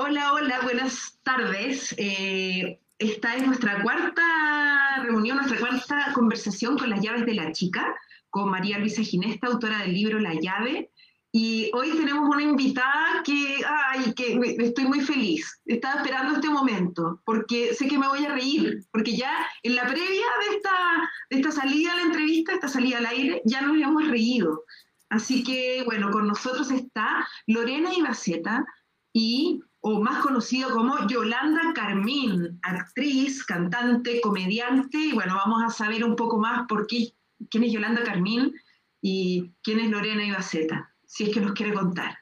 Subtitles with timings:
[0.00, 1.92] Hola, hola, buenas tardes.
[1.98, 7.96] Eh, esta es nuestra cuarta reunión, nuestra cuarta conversación con las llaves de la chica,
[8.30, 10.92] con María Luisa Ginesta, autora del libro La llave.
[11.32, 15.60] Y hoy tenemos una invitada que, ay, que estoy muy feliz.
[15.66, 19.32] Estaba esperando este momento, porque sé que me voy a reír, porque ya
[19.64, 23.42] en la previa de esta, de esta salida a la entrevista, esta salida al aire,
[23.44, 24.62] ya nos hemos reído.
[25.08, 28.64] Así que, bueno, con nosotros está Lorena Ibaceta
[29.12, 36.04] y o más conocido como Yolanda Carmín, actriz, cantante, comediante, y bueno, vamos a saber
[36.04, 37.14] un poco más por qué,
[37.50, 38.52] quién es Yolanda Carmín
[39.00, 42.18] y quién es Lorena Ibaceta, si es que nos quiere contar.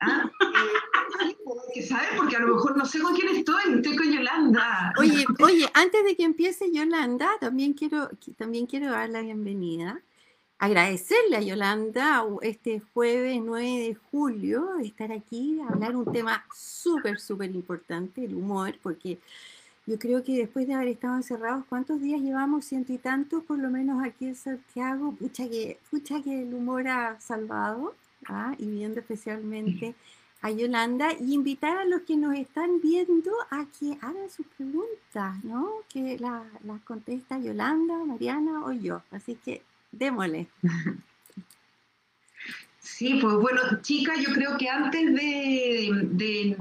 [0.00, 0.30] ¿Ah?
[1.22, 1.36] Eh,
[1.74, 4.92] que sabe, porque a lo mejor no sé con quién estoy, estoy con Yolanda.
[4.96, 10.00] Oye, oye, antes de que empiece Yolanda, también quiero, también quiero dar la bienvenida
[10.60, 17.50] agradecerle a Yolanda este jueves 9 de julio estar aquí hablar un tema súper, súper
[17.50, 19.18] importante, el humor, porque
[19.86, 22.66] yo creo que después de haber estado encerrados, ¿cuántos días llevamos?
[22.66, 26.86] Ciento y tantos, por lo menos aquí en Santiago, pucha que, pucha que el humor
[26.88, 27.94] ha salvado,
[28.28, 28.54] ¿ah?
[28.58, 29.94] y viendo especialmente
[30.42, 35.42] a Yolanda, y invitar a los que nos están viendo a que hagan sus preguntas,
[35.42, 35.70] ¿no?
[35.88, 39.02] Que las la contesta Yolanda, Mariana o yo.
[39.10, 39.62] Así que
[39.92, 40.48] démosle.
[42.78, 46.56] Sí, pues bueno, chica, yo creo que antes de,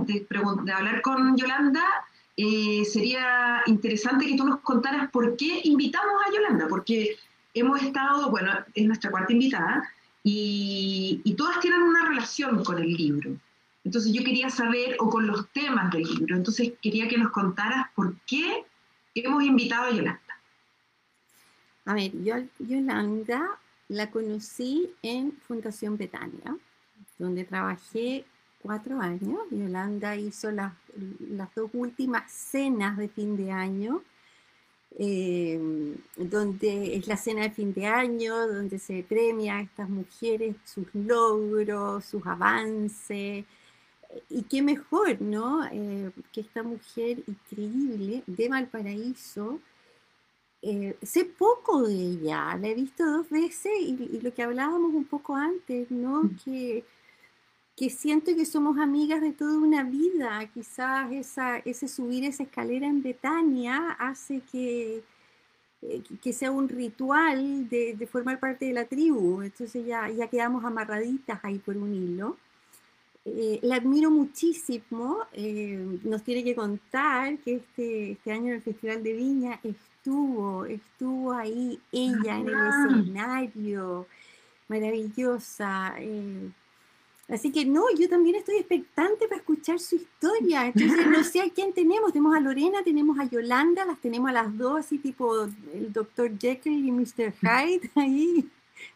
[0.73, 1.83] hablar con Yolanda,
[2.37, 7.17] eh, sería interesante que tú nos contaras por qué invitamos a Yolanda, porque
[7.53, 9.83] hemos estado, bueno, es nuestra cuarta invitada,
[10.23, 13.35] y todas tienen una relación con el libro.
[13.83, 17.87] Entonces yo quería saber, o con los temas del libro, entonces quería que nos contaras
[17.95, 18.63] por qué
[19.15, 20.28] hemos invitado a Yolanda.
[21.89, 26.55] A ver, yo Yolanda la conocí en Fundación Betania,
[27.17, 28.25] donde trabajé
[28.61, 29.39] cuatro años.
[29.49, 30.71] Yolanda hizo las,
[31.55, 34.03] dos últimas cenas de fin de año,
[34.99, 40.57] em, donde es la cena de fin de año, donde se premia a estas mujeres
[40.65, 43.45] sus logros, sus avances.
[44.29, 45.65] Y qué mejor, ¿no?
[45.71, 49.59] Eh, que esta mujer increíble de Valparaíso
[50.61, 55.05] eh, sé poco de ella, la he visto dos veces y, lo que hablábamos un
[55.05, 56.23] poco antes, ¿no?
[56.23, 56.37] Mm.
[56.43, 56.83] Que,
[57.77, 62.87] que siento que somos amigas de toda una vida, quizás esa, ese subir esa escalera
[62.87, 65.01] en Betania hace que,
[65.81, 70.27] eh, que sea un ritual de, de, formar parte de la tribu, entonces ya, ya
[70.27, 72.37] quedamos amarraditas ahí por un hilo.
[73.23, 75.19] Eh, la admiro muchísimo,
[76.03, 80.65] nos tiene que contar que este, este año en el Festival de Viña es estuvo,
[80.65, 84.07] estuvo ahí ella en el escenario,
[84.69, 85.95] maravillosa.
[85.99, 86.49] Eh.
[87.27, 90.67] así que no, yo también estoy expectante para escuchar su historia.
[90.67, 92.13] Entonces, no sé a quién tenemos.
[92.13, 95.43] Tenemos a Lorena, tenemos a Yolanda, las tenemos a las dos, así tipo
[95.73, 96.37] el Dr.
[96.39, 97.33] Jekyll y Mr.
[97.41, 98.49] Hyde ahí.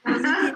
[0.04, 0.54] Así que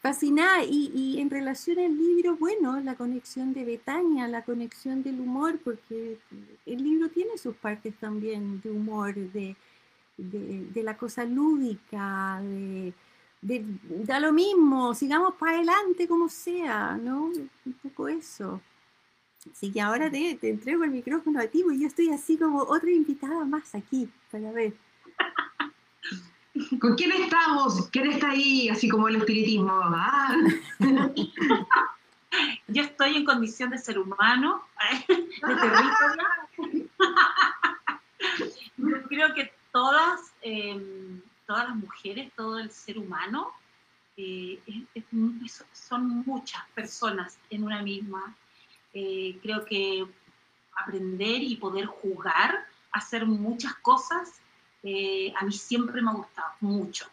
[0.00, 0.64] fascinada.
[0.64, 5.58] Y, y, en relación al libro, bueno, la conexión de Betania, la conexión del humor,
[5.62, 6.18] porque
[6.66, 9.56] el libro tiene sus partes también de humor, de,
[10.16, 12.92] de, la cosa lúdica, de,
[13.42, 17.26] da lo mismo, sigamos para adelante como sea, ¿no?
[17.26, 18.60] Un poco eso.
[19.50, 22.60] Así que ahora te, te entrego el micrófono a ti, porque yo estoy así como
[22.62, 24.74] otra invitada más aquí, para ver.
[26.80, 27.88] ¿Con quién estamos?
[27.90, 28.68] ¿Quién está ahí?
[28.68, 29.72] Así como el espiritismo.
[29.72, 30.36] Ah.
[32.68, 34.62] Yo estoy en condición de ser humano,
[35.08, 35.16] de
[38.76, 43.50] Yo creo que todas, em, todas las mujeres, todo el ser humano,
[44.16, 44.60] eh,
[45.72, 48.36] son muchas personas en una misma.
[48.92, 50.06] Eh, creo que
[50.76, 54.40] aprender y poder jugar, hacer muchas cosas,
[54.84, 57.06] eh, a mí siempre me ha gustado mucho.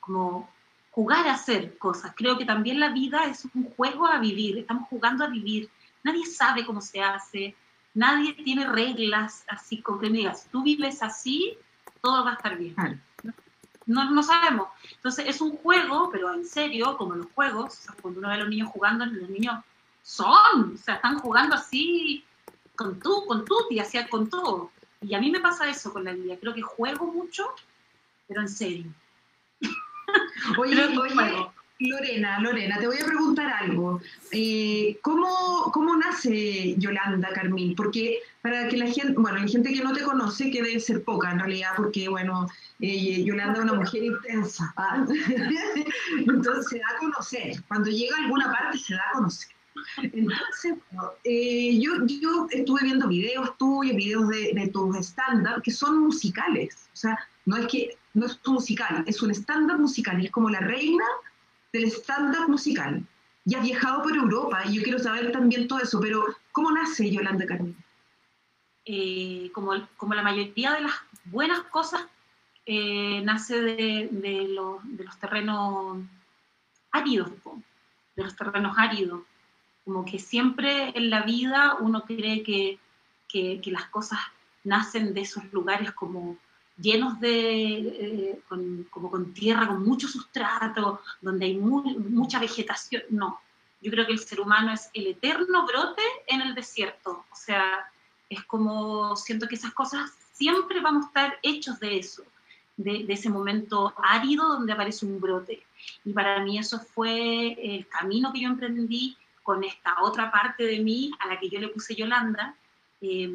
[0.00, 0.50] como
[0.90, 2.12] jugar a hacer cosas.
[2.16, 5.70] Creo que también la vida es un juego a vivir, estamos jugando a vivir.
[6.02, 7.54] Nadie sabe cómo se hace,
[7.94, 11.56] nadie tiene reglas así como que digas, tú vives así,
[12.00, 12.74] todo va a estar bien.
[13.86, 14.68] No, no sabemos.
[14.92, 18.48] Entonces es un juego, pero en serio, como los juegos, cuando uno ve a los
[18.48, 19.62] niños jugando, los niños
[20.02, 22.24] son, o sea, están jugando así
[22.76, 24.70] con tú, con tú y así con todo.
[25.00, 26.36] Y a mí me pasa eso con la vida.
[26.40, 27.46] Creo que juego mucho,
[28.26, 28.90] pero en serio.
[30.58, 31.46] Oye, oye,
[31.80, 34.00] Lorena, Lorena, te voy a preguntar algo.
[34.30, 37.74] Eh, ¿cómo, ¿cómo, nace Yolanda Carmín?
[37.74, 41.02] Porque para que la gente, bueno, hay gente que no te conoce, que debe ser
[41.02, 42.48] poca en realidad, porque, bueno,
[42.78, 44.72] eh, Yolanda es una mujer intensa.
[44.76, 45.04] ¿ah?
[46.18, 47.62] Entonces se da a conocer.
[47.66, 49.50] Cuando llega a alguna parte se da a conocer.
[50.00, 50.74] Entonces,
[51.24, 56.88] eh, yo, yo, estuve viendo videos tuyos, videos de, de tus stand-up que son musicales.
[56.92, 60.60] O sea, no es que no es musical, es un stand-up musical es como la
[60.60, 61.04] reina
[61.74, 63.04] del stand-up musical.
[63.44, 67.10] Y has viajado por Europa y yo quiero saber también todo eso, pero ¿cómo nace
[67.10, 67.76] Yolanda Carmen?
[68.86, 70.94] Eh, como, como la mayoría de las
[71.24, 72.06] buenas cosas,
[72.64, 74.08] eh, nace de,
[74.48, 75.98] los, de, los terrenos
[76.92, 77.30] áridos,
[78.16, 79.22] de los terrenos áridos.
[79.84, 82.78] Como que siempre en la vida uno cree que,
[83.28, 84.20] que, que las cosas
[84.62, 86.38] nacen de esos lugares como
[86.76, 93.02] llenos de, eh, con, como con tierra, con mucho sustrato, donde hay muy, mucha vegetación.
[93.10, 93.40] No,
[93.80, 97.24] yo creo que el ser humano es el eterno brote en el desierto.
[97.30, 97.90] O sea,
[98.28, 102.24] es como, siento que esas cosas siempre vamos a estar hechos de eso,
[102.76, 105.64] de, de ese momento árido donde aparece un brote.
[106.04, 110.80] Y para mí eso fue el camino que yo emprendí con esta otra parte de
[110.80, 112.56] mí a la que yo le puse Yolanda.
[113.00, 113.30] Eh,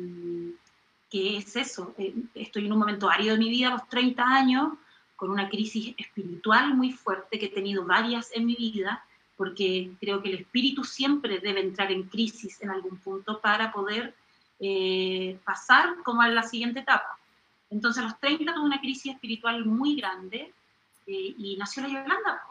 [1.10, 4.24] que es eso, eh, estoy en un momento árido de mi vida, a los 30
[4.24, 4.74] años,
[5.16, 9.04] con una crisis espiritual muy fuerte, que he tenido varias en mi vida,
[9.36, 14.14] porque creo que el espíritu siempre debe entrar en crisis en algún punto para poder
[14.60, 17.18] eh, pasar como a la siguiente etapa.
[17.70, 20.54] Entonces a los 30 tuve una crisis espiritual muy grande
[21.08, 22.44] eh, y nació la Yolanda.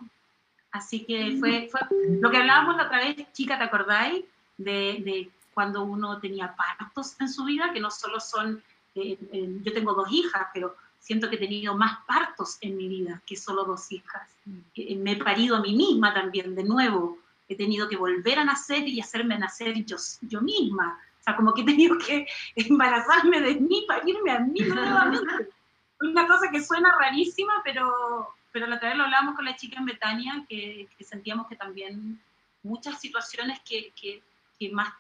[0.71, 1.81] Así que fue, fue,
[2.21, 4.25] lo que hablábamos la otra vez, chica, ¿te acordáis?
[4.57, 8.63] De, de cuando uno tenía partos en su vida, que no solo son,
[8.95, 12.87] eh, eh, yo tengo dos hijas, pero siento que he tenido más partos en mi
[12.87, 14.23] vida que solo dos hijas.
[14.45, 14.59] Mm.
[14.77, 17.19] Eh, me he parido a mí misma también, de nuevo.
[17.49, 20.97] He tenido que volver a nacer y hacerme nacer yo, yo misma.
[21.19, 25.49] O sea, como que he tenido que embarazarme de mí, parirme a mí nuevamente.
[26.03, 29.81] Una cosa que suena rarísima, pero, pero la otra vez lo hablábamos con la chica
[29.81, 32.21] en Betania, que, que sentíamos que también
[32.63, 34.23] muchas situaciones que, que,
[34.57, 34.93] que más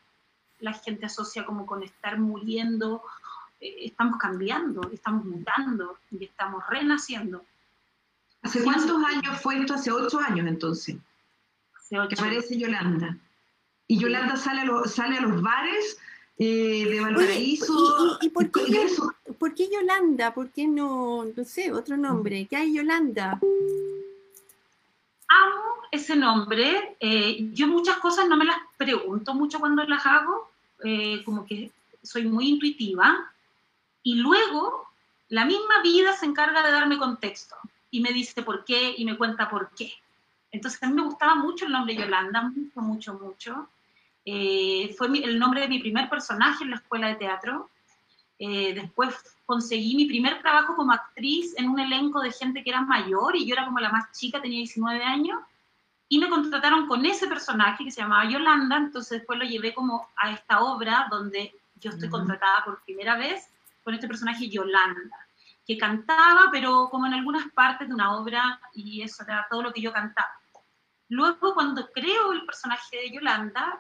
[0.60, 3.02] la gente asocia como con estar muriendo,
[3.60, 7.44] eh, estamos cambiando, estamos mutando y estamos renaciendo.
[8.42, 9.74] ¿Hace cuántos años fue esto?
[9.74, 10.96] Hace ocho años entonces.
[11.76, 12.08] Hace ocho.
[12.08, 13.16] Que aparece Yolanda.
[13.86, 15.98] Y Yolanda sale a, los, sale a los bares
[16.38, 18.18] eh, de Valparaíso.
[18.20, 19.12] ¿Y, y, por, qué, eso?
[19.38, 20.34] por, qué, Yolanda?
[20.34, 22.46] ¿Por qué no, no sé, otro nombre?
[22.46, 23.40] ¿Qué hay Yolanda?
[25.28, 26.96] Amo ese nombre.
[27.00, 30.50] Eh, yo muchas cosas no me las pregunto mucho cuando las hago,
[30.84, 31.70] eh, como que
[32.02, 33.30] soy muy intuitiva.
[34.02, 34.88] Y luego
[35.28, 37.56] la misma vida se encarga de darme contexto
[37.90, 39.92] y me dice por qué y me cuenta por qué.
[40.50, 43.68] Entonces a mí me gustaba mucho el nombre Yolanda, mucho, mucho, mucho.
[44.24, 47.68] Eh, fue mi, el nombre de mi primer personaje en la escuela de teatro.
[48.38, 49.14] Eh, después
[49.44, 53.44] conseguí mi primer trabajo como actriz en un elenco de gente que era mayor y
[53.44, 55.38] yo era como la más chica, tenía 19 años
[56.08, 60.08] y me contrataron con ese personaje que se llamaba Yolanda, entonces después lo llevé como
[60.16, 63.46] a esta obra donde yo estoy contratada por primera vez
[63.84, 65.16] con este personaje Yolanda,
[65.66, 69.72] que cantaba, pero como en algunas partes de una obra, y eso era todo lo
[69.72, 70.32] que yo cantaba.
[71.10, 73.78] Luego, cuando creo el personaje de Yolanda,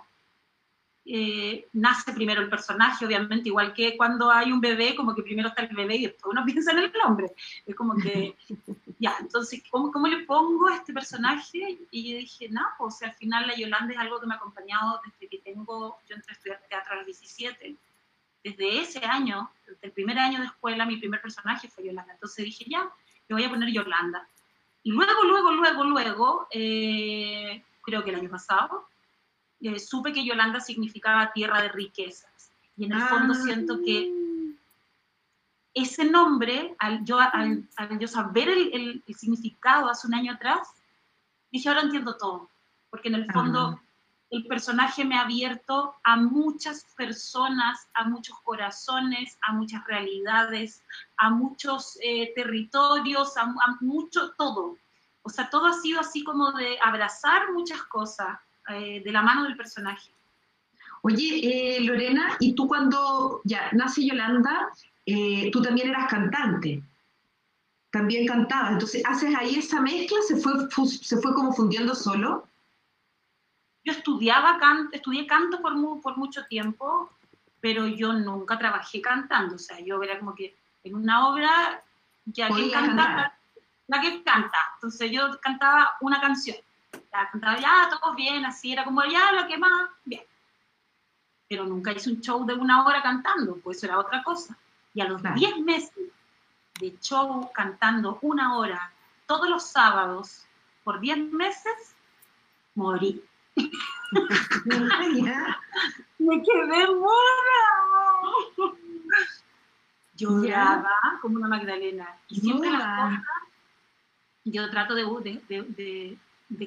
[1.10, 5.48] eh, nace primero el personaje, obviamente, igual que cuando hay un bebé, como que primero
[5.48, 7.32] está el bebé y después uno piensa en el nombre.
[7.64, 8.36] Es como que,
[8.98, 11.78] ya, entonces, ¿cómo, ¿cómo, le pongo a este personaje?
[11.90, 14.34] Y yo dije, no, pues, o sea, al final la Yolanda es algo que me
[14.34, 17.74] ha acompañado desde que tengo, yo entré a estudiar teatro a los 17.
[18.44, 22.12] Desde ese año, desde el primer año de escuela, mi primer personaje fue Yolanda.
[22.12, 22.86] Entonces dije, ya,
[23.28, 24.28] le voy a poner Yolanda.
[24.82, 28.88] Y luego, luego, luego, luego, eh, creo que el año pasado,
[29.60, 32.50] eh, supe que Yolanda significaba tierra de riquezas.
[32.76, 33.42] Y en el fondo ah.
[33.42, 34.12] siento que
[35.74, 37.66] ese nombre, al yo, al,
[37.98, 40.68] yo saber el, el, significado hace un año atrás,
[41.50, 42.48] dije, ahora entiendo todo.
[42.90, 43.82] Porque en el fondo ah.
[44.30, 50.82] el personaje me ha abierto a muchas personas, a muchos corazones, a muchas realidades,
[51.16, 54.76] a muchos eh, territorios, a, a mucho todo.
[55.22, 58.38] O sea, todo ha sido así como de abrazar muchas cosas,
[58.70, 60.10] eh, de la mano del personaje.
[61.02, 64.68] Oye, eh, Lorena, ¿y tú cuando ya nace Yolanda,
[65.06, 66.82] eh, tú también eras cantante?
[67.90, 68.72] También cantabas.
[68.72, 70.18] Entonces, ¿haces ahí esa mezcla?
[70.26, 70.52] ¿Se fue,
[70.86, 72.46] se fue como fundiendo solo?
[73.84, 75.72] Yo estudiaba canto, estudié canto por,
[76.02, 77.10] por mucho tiempo,
[77.60, 79.54] pero yo nunca trabajé cantando.
[79.54, 81.82] O sea, yo era como que en una obra,
[82.26, 83.38] ya que canta,
[83.86, 84.58] la que canta.
[84.74, 86.56] Entonces yo cantaba una canción
[86.92, 90.22] ya cantaba, ya, todo bien, así, era como, ya, lo que más, bien.
[91.48, 94.56] Pero nunca hice un show de una hora cantando, pues eso era otra cosa.
[94.94, 95.92] Y a los 10 meses
[96.80, 98.92] de show cantando una hora
[99.26, 100.46] todos los sábados
[100.84, 101.96] por 10 meses,
[102.74, 103.22] morí.
[106.18, 107.14] me quedé muda.
[110.16, 110.90] Lloraba
[111.22, 112.14] como una Magdalena.
[112.28, 113.22] Y siempre las cosas,
[114.44, 115.04] yo trato de,
[115.48, 116.18] de, de,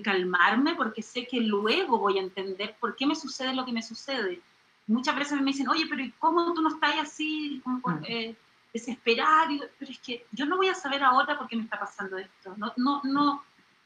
[0.03, 3.81] calmarme porque sé que luego voy a entender por qué me sucede lo que me
[3.81, 4.41] sucede.
[4.87, 8.03] Muchas veces me dicen, oye, pero ¿cómo tú no estás así como, mm.
[8.07, 8.35] eh,
[8.73, 9.53] desesperado?
[9.79, 12.53] Pero es que yo no voy a saber ahora por qué me está pasando esto.
[12.57, 13.43] No, no, no,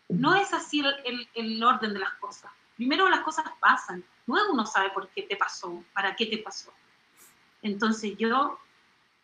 [0.09, 2.51] no es así el, el orden de las cosas.
[2.75, 6.73] Primero las cosas pasan, luego uno sabe por qué te pasó, para qué te pasó.
[7.61, 8.59] Entonces yo,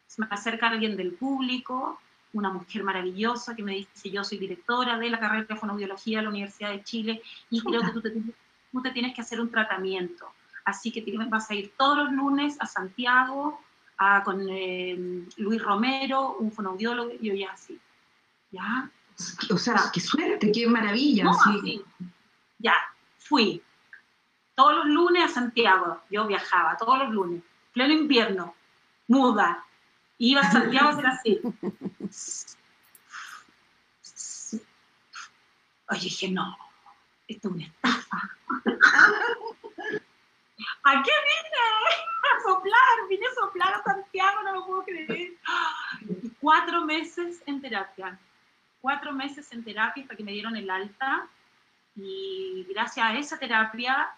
[0.08, 2.00] se me acerca alguien del público,
[2.34, 6.24] una mujer maravillosa que me dice, yo soy directora de la carrera de fonobiología de
[6.24, 8.02] la Universidad de Chile y creo que tú
[8.82, 10.28] te, tienes que hacer un tratamiento.
[10.64, 13.60] Así que vas a ir todos los lunes a Santiago
[13.98, 17.80] a, con eh, Luis Romero, un fonoaudiólogo, y yo ya así.
[18.52, 18.90] ¿Ya?
[19.52, 21.26] O sea, qué suerte, qué maravilla.
[22.60, 22.76] Ya,
[23.18, 23.62] fui
[24.56, 26.02] todos los lunes a Santiago.
[26.10, 27.42] Yo viajaba todos los lunes,
[27.74, 28.54] pleno invierno,
[29.08, 29.66] muda.
[30.24, 31.42] Iba a Santiago a hacer así.
[35.90, 36.56] Oye, dije, no,
[37.28, 38.30] esto es una estafa.
[40.84, 41.62] ¿A qué vine?
[42.22, 45.34] A soplar, vine a soplar a Santiago, no lo puedo creer.
[46.40, 48.20] cuatro meses en terapia,
[48.80, 51.28] cuatro meses en terapia hasta que me dieron el alta
[51.96, 54.14] y gracias a esa terapia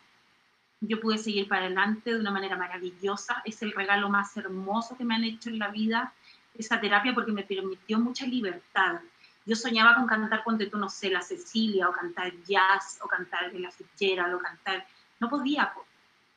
[0.86, 3.42] yo pude seguir para adelante de una manera maravillosa.
[3.46, 6.14] Es el regalo más hermoso que me han hecho en la vida,
[6.56, 9.00] esa terapia, porque me permitió mucha libertad.
[9.46, 13.56] Yo soñaba con cantar cuando tú, no sé, la Cecilia, o cantar jazz, o cantar
[13.56, 14.86] en la Fitzgerald, o cantar...
[15.20, 15.74] No podía,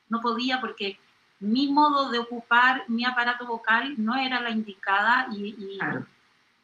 [0.07, 0.97] no podía porque
[1.39, 5.77] mi modo de ocupar mi aparato vocal no era la indicada y,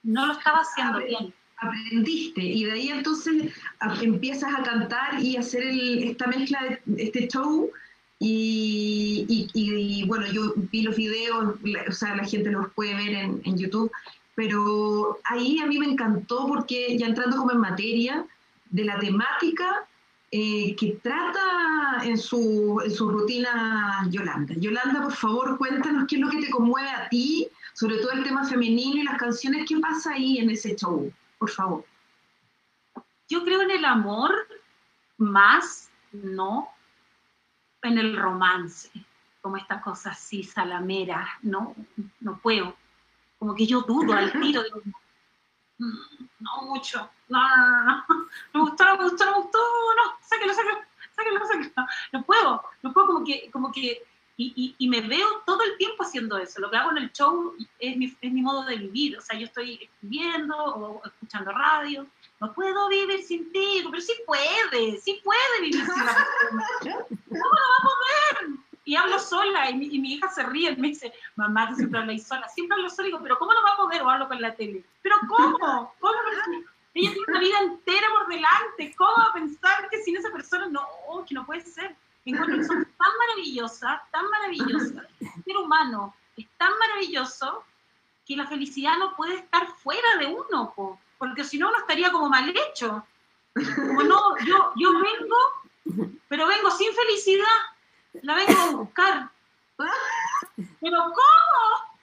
[0.04, 3.54] no lo estaba haciendo bien aprendiste y de ahí entonces
[4.02, 7.72] empiezas a cantar y hacer esta mezcla de este show
[8.26, 11.56] y, bueno, yo vi los videos,
[11.88, 13.92] o sea, la gente los puede ver en, YouTube,
[14.36, 18.26] pero ahí a mí me encantó porque ya entrando como en materia
[18.70, 19.86] de la temática
[20.32, 24.56] eh, que trata en su, en su rutina Yolanda.
[24.58, 28.24] Yolanda, por favor, cuéntanos qué es lo que te conmueve a ti, sobre todo el
[28.24, 31.12] tema femenino y las canciones, ¿qué pasa ahí en ese show?
[31.44, 31.86] Por favor.
[33.28, 34.48] Yo creo en el amor
[35.18, 36.70] más, no
[37.82, 38.90] en el romance,
[39.42, 41.76] como esta cosa así salamera, no,
[42.22, 42.78] no puedo.
[43.38, 44.82] Como que yo dudo al tiro, digo,
[45.80, 49.60] mm, no mucho, no, no, no, no, me gustó, no me gustó, no me gustó,
[49.60, 50.80] no, sáquelo, sáquelo,
[51.14, 54.02] sáquelo, sáquelo, no puedo, no puedo como que, como que
[54.36, 56.60] y, y, me veo todo el tiempo haciendo eso.
[56.60, 59.18] Lo que hago en el show es mi, es mi modo de vivir.
[59.18, 62.08] O sea, yo estoy escribiendo o escuchando radio.
[62.42, 66.66] No puedo vivir sin ti, pero sí puede, sí puede vivir sin la persona.
[66.80, 68.58] ¿Cómo lo va a poder?
[68.86, 72.24] Y hablo sola y mi, hija se ríe y me dice, mamá, tú siempre hablas
[72.24, 72.50] sola.
[72.50, 74.02] Siempre hablo sola y digo, pero ¿cómo lo va a poder?
[74.02, 74.84] O hablo con la tele.
[75.04, 75.94] ¿Pero cómo?
[76.00, 76.14] ¿Cómo?
[76.96, 78.96] Ella tiene una vida entera por delante.
[78.98, 80.88] ¿Cómo va a pensar que sin esa persona no,
[81.28, 81.96] que no puede ser?
[82.32, 85.06] Encuentro que son tan maravillosas, tan maravillosas.
[85.20, 87.64] El ser humano es tan maravilloso
[88.26, 90.74] que la felicidad no puede estar fuera de uno,
[91.18, 93.06] porque si no uno estaría como mal hecho.
[93.54, 97.46] Como no, yo, vengo, pero vengo sin felicidad,
[98.22, 99.30] la vengo a buscar.
[100.80, 101.94] Pero ¿cómo?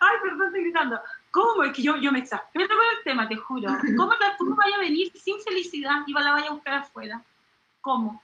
[0.00, 1.00] Ay, perdón, estoy gritando.
[1.30, 1.64] ¿Cómo?
[1.64, 3.70] Es que yo, yo me exaspero con el tema, te juro.
[3.96, 7.22] ¿Cómo, la, ¿Cómo vaya a venir sin felicidad y la vaya a buscar afuera?
[7.80, 8.22] ¿Cómo?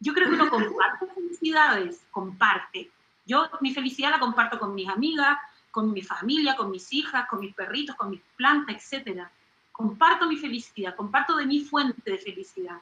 [0.00, 2.90] Yo creo que uno comparte felicidades, comparte.
[3.26, 5.38] Yo mi felicidad la comparto con mis amigas,
[5.70, 9.28] con mi familia, con mis hijas, con mis perritos, con mis plantas, etc.
[9.70, 12.80] Comparto mi felicidad, comparto de mi fuente de felicidad.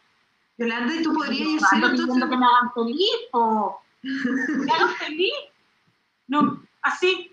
[0.57, 5.35] Yolanda, ¿y tú podrías decir que me hagan feliz o me hagan feliz?
[6.29, 7.33] No, así.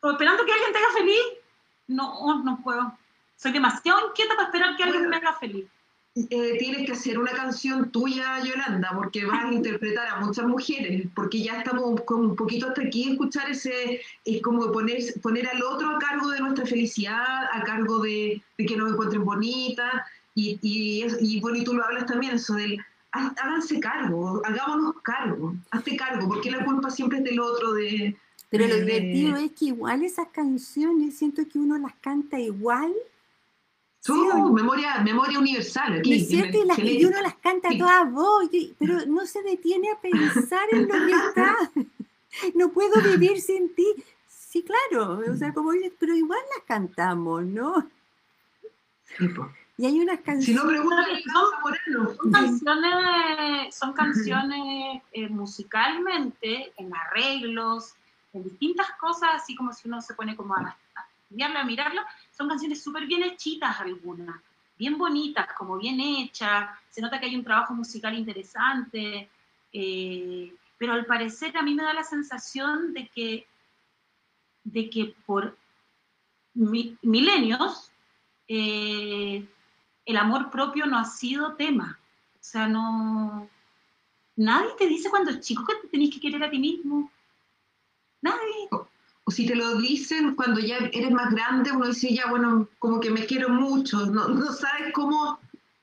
[0.00, 1.22] O esperando que alguien te haga feliz.
[1.88, 2.96] No, no puedo.
[3.36, 5.66] Soy demasiado inquieta para esperar que alguien me haga feliz.
[6.16, 11.06] Eh, tienes que hacer una canción tuya, Yolanda, porque vas a interpretar a muchas mujeres,
[11.14, 15.62] porque ya estamos con un poquito hasta aquí escuchar ese, es como poner, poner al
[15.62, 19.92] otro a cargo de nuestra felicidad, a cargo de, que nos encuentren bonitas,
[20.34, 22.78] y, y, bueno, y tú lo hablas también, eso del,
[23.10, 28.16] háganse cargo, hagámonos cargo, hazte cargo, porque la culpa siempre es del otro, de...
[28.48, 32.94] Pero lo divertido es que igual esas canciones, siento que uno las canta igual
[34.14, 35.98] memoria, memoria universal.
[35.98, 38.48] Aquí, es cierto, y, uno las canta a toda voz,
[38.78, 41.56] pero no se detiene a pensar en lo que está.
[42.54, 43.86] No puedo vivir sin ti.
[44.28, 47.88] Sí, claro, o sea, como pero igual las cantamos, ¿no?
[49.78, 50.44] Y hay unas canciones.
[50.44, 51.46] Si no
[52.22, 57.94] son, canciones, son canciones eh, musicalmente, en arreglos,
[58.32, 60.76] en distintas cosas, así como si uno se pone como a,
[61.40, 64.40] a a mirarla, son canciones súper bien hechitas algunas,
[64.78, 69.28] bien bonitas, como bien hechas, se nota que hay un trabajo musical interesante,
[69.72, 73.46] eh, pero al parecer a mí me da la sensación de que,
[74.64, 75.56] de que por
[76.54, 77.90] milenios
[78.48, 79.46] eh,
[80.04, 81.98] el amor propio no ha sido tema.
[82.34, 83.48] O sea, no...
[84.36, 87.10] Nadie te dice cuando chico que te tenés que querer a ti mismo.
[88.20, 88.68] Nadie.
[89.26, 93.00] O, si te lo dicen cuando ya eres más grande, uno dice ya, bueno, como
[93.00, 94.06] que me quiero mucho.
[94.06, 95.38] No, no sabes cómo,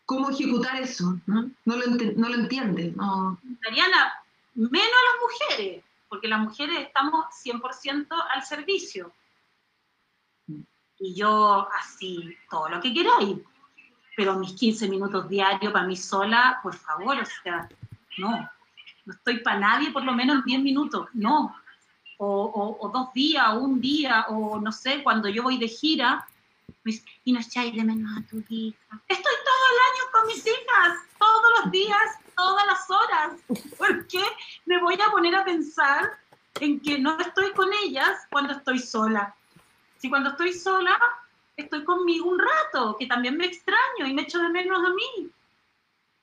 [0.06, 1.52] cómo ejecutar eso, ¿no?
[1.66, 2.96] No lo, no lo entiendes.
[2.96, 3.38] No.
[3.64, 4.14] Mariana,
[4.56, 9.12] menos a las mujeres, porque las mujeres estamos 100% al servicio.
[11.00, 13.38] Y yo así, todo lo que queráis
[14.16, 17.68] pero mis 15 minutos diarios para mí sola, por favor, o sea,
[18.18, 18.50] no,
[19.06, 21.56] no estoy para nadie por lo menos 10 minutos, no.
[22.25, 26.25] O, o, dos días, o un día, o no sé, cuando yo voy de gira,
[27.24, 29.01] y no echáis de menos a tu hija.
[29.08, 33.34] Estoy todo el año con mis hijas, todos los días, todas las horas.
[33.77, 34.24] ¿Por qué
[34.65, 36.20] me voy a poner a pensar
[36.60, 39.36] en que no estoy con ellas cuando estoy sola?
[39.98, 40.98] Si cuando estoy sola
[41.56, 45.30] estoy conmigo un rato, que también me extraño y me echo de menos a mí.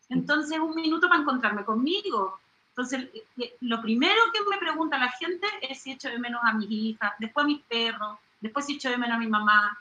[0.09, 2.39] Entonces, un minuto para encontrarme conmigo.
[2.71, 3.09] Entonces,
[3.61, 7.13] lo primero que me pregunta la gente es si echo de menos a mis hijas,
[7.19, 9.79] después a mis perros, después si echo de menos a mi mamá.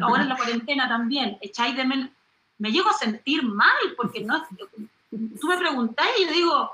[0.00, 2.10] Ahora en la cuarentena también, echáis de menos.
[2.58, 4.44] Me llego a sentir mal porque no.
[5.10, 6.70] Tú me preguntás y yo digo.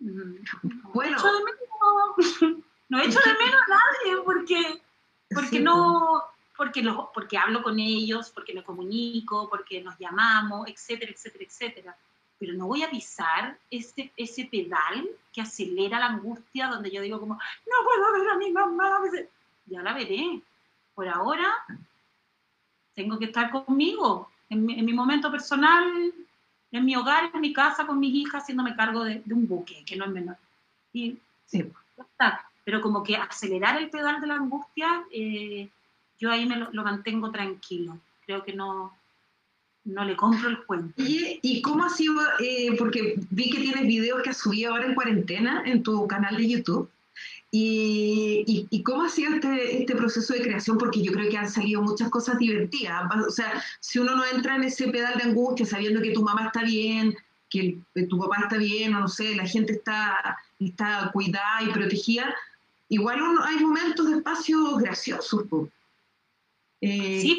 [0.00, 0.44] Mm,
[0.92, 1.16] bueno.
[1.16, 4.82] Echo de menos, no echo de menos a nadie porque
[5.34, 6.22] porque no,
[6.56, 11.96] porque, los, porque hablo con ellos, porque me comunico, porque nos llamamos, etcétera, etcétera, etcétera.
[12.38, 17.20] Pero no voy a pisar ese, ese pedal que acelera la angustia, donde yo digo
[17.20, 19.00] como, no puedo ver a mi mamá.
[19.66, 20.40] Ya la veré.
[20.94, 21.52] Por ahora,
[22.94, 26.12] tengo que estar conmigo, en mi, momento personal,
[26.70, 29.96] en mi hogar, en mi casa, con mis hijas, haciéndome cargo de, un buque, que
[29.96, 30.36] no es menor.
[30.92, 31.64] Y sí.
[31.96, 35.68] está pero como que acelerar el pedal de la angustia, eh,
[36.18, 37.98] yo ahí me lo, mantengo tranquilo.
[38.24, 38.96] Creo que no,
[39.84, 40.94] no le compro el cuento.
[40.96, 42.14] ¿Y, y cómo ha sido?
[42.40, 46.36] Eh, porque vi que tienes videos que has subido ahora en cuarentena en tu canal
[46.36, 46.90] de YouTube.
[47.56, 50.76] Y, y, cómo ha sido este, este, proceso de creación?
[50.76, 53.04] Porque yo creo que han salido muchas cosas divertidas.
[53.28, 56.46] O sea, si uno no entra en ese pedal de angustia sabiendo que tu mamá
[56.46, 57.16] está bien,
[57.48, 62.34] que tu papá está bien, o no sé, la gente está, está cuidada y protegida,
[62.88, 65.44] igual hay momentos de espacio graciosos.
[66.80, 67.38] Eh, sí,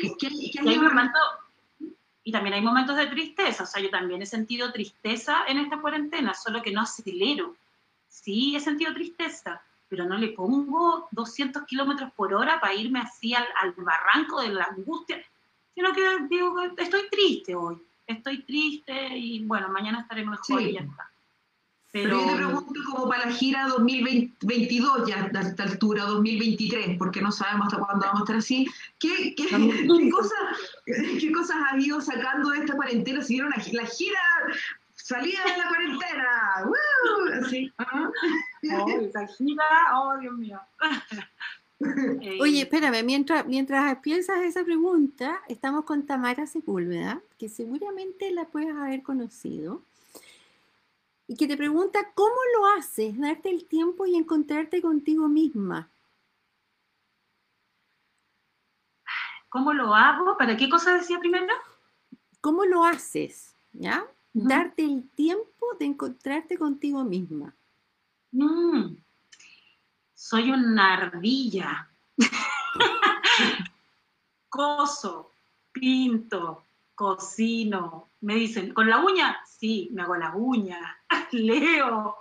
[0.65, 1.21] hay momentos,
[2.27, 5.79] y también hay momentos de tristeza, o sea, yo también he sentido tristeza en esta
[5.79, 7.55] cuarentena, solo que no acelero.
[8.09, 13.35] Sí, he sentido tristeza, pero no le pongo 200 kilómetros por hora para irme así
[13.35, 15.23] al, barranco de la angustia,
[15.75, 20.79] sino que digo, estoy triste hoy, estoy triste y bueno, mañana estaré mejor y ya
[20.79, 21.07] está.
[21.95, 27.21] Pero, yo te pregunto como para la gira 2022 ya a esta altura, 2023, porque
[27.21, 28.67] no sabemos hasta cuándo vamos a estar así.
[28.99, 30.37] ¿Qué, qué, qué cosas,
[30.85, 33.21] ¿Qué cosas has ido sacando de esta cuarentena?
[33.21, 34.19] Si vieron la, gira
[34.91, 36.65] salida de la cuarentena.
[36.65, 37.45] ¡Woo!
[37.45, 37.71] Así.
[37.79, 40.59] Oh, esa gira, oh Dios mío.
[42.41, 48.75] Oye, espérame, mientras, mientras piensas esa pregunta, estamos con Tamara Sepúlveda, que seguramente la puedes
[48.75, 49.81] haber conocido
[51.27, 55.89] y que te pregunta cómo lo haces, darte el tiempo y encontrarte contigo misma.
[59.49, 60.37] ¿Cómo lo hago?
[60.37, 61.53] ¿Para qué cosa decía primero?
[62.41, 63.55] ¿Cómo lo haces?
[63.73, 64.05] ¿Ya?
[64.33, 67.55] Darte el tiempo de encontrarte contigo misma.
[68.31, 68.97] Mm.
[70.13, 71.89] Soy una ardilla.
[74.49, 75.31] Coso,
[75.71, 76.64] pinto,
[76.95, 78.09] cocino.
[78.21, 79.37] Me dicen, ¿con la uña?
[79.45, 80.97] Sí, me hago la uña.
[81.31, 82.17] Leo,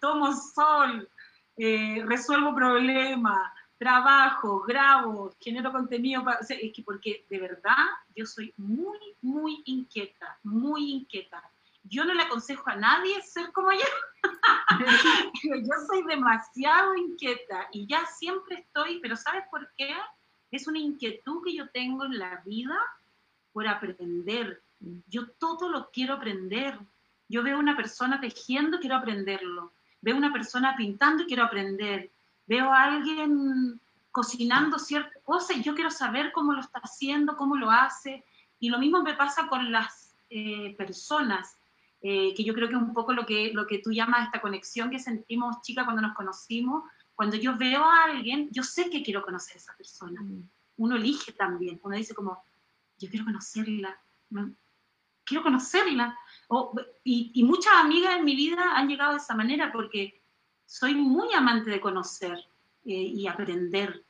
[0.00, 1.08] tomo sol,
[1.56, 6.24] eh, resuelvo problemas, trabajo, grabo, genero contenido.
[6.40, 7.84] es que porque de verdad
[8.16, 11.42] yo soy muy, muy inquieta, muy inquieta.
[11.84, 13.86] Yo no le aconsejo a nadie ser como yo.
[15.44, 19.94] yo soy demasiado inquieta y ya siempre estoy, pero ¿sabes por qué?
[20.50, 22.78] Es una inquietud que yo tengo en la vida
[23.54, 24.60] por aprender.
[25.06, 26.78] Yo todo lo quiero aprender.
[27.28, 29.72] Yo veo una persona tejiendo, quiero aprenderlo.
[30.02, 32.10] Veo una persona pintando y quiero aprender.
[32.46, 37.56] Veo a alguien cocinando ciertas cosas y yo quiero saber cómo lo está haciendo, cómo
[37.56, 38.24] lo hace.
[38.58, 41.56] Y lo mismo me pasa con las eh, personas,
[42.02, 44.40] eh, que yo creo que es un poco lo que, lo que tú llamas esta
[44.40, 46.82] conexión que sentimos, chica, cuando nos conocimos.
[47.14, 50.20] Cuando yo veo a alguien, yo sé que quiero conocer a esa persona.
[50.20, 50.48] Mm.
[50.78, 52.42] Uno elige también, uno dice como,
[53.04, 53.98] yo quiero conocerla,
[55.24, 56.18] quiero conocerla.
[57.04, 60.20] y, y muchas amigas en mi vida han llegado de esa manera porque
[60.66, 62.38] soy muy amante de conocer
[62.84, 64.02] eh, y aprender.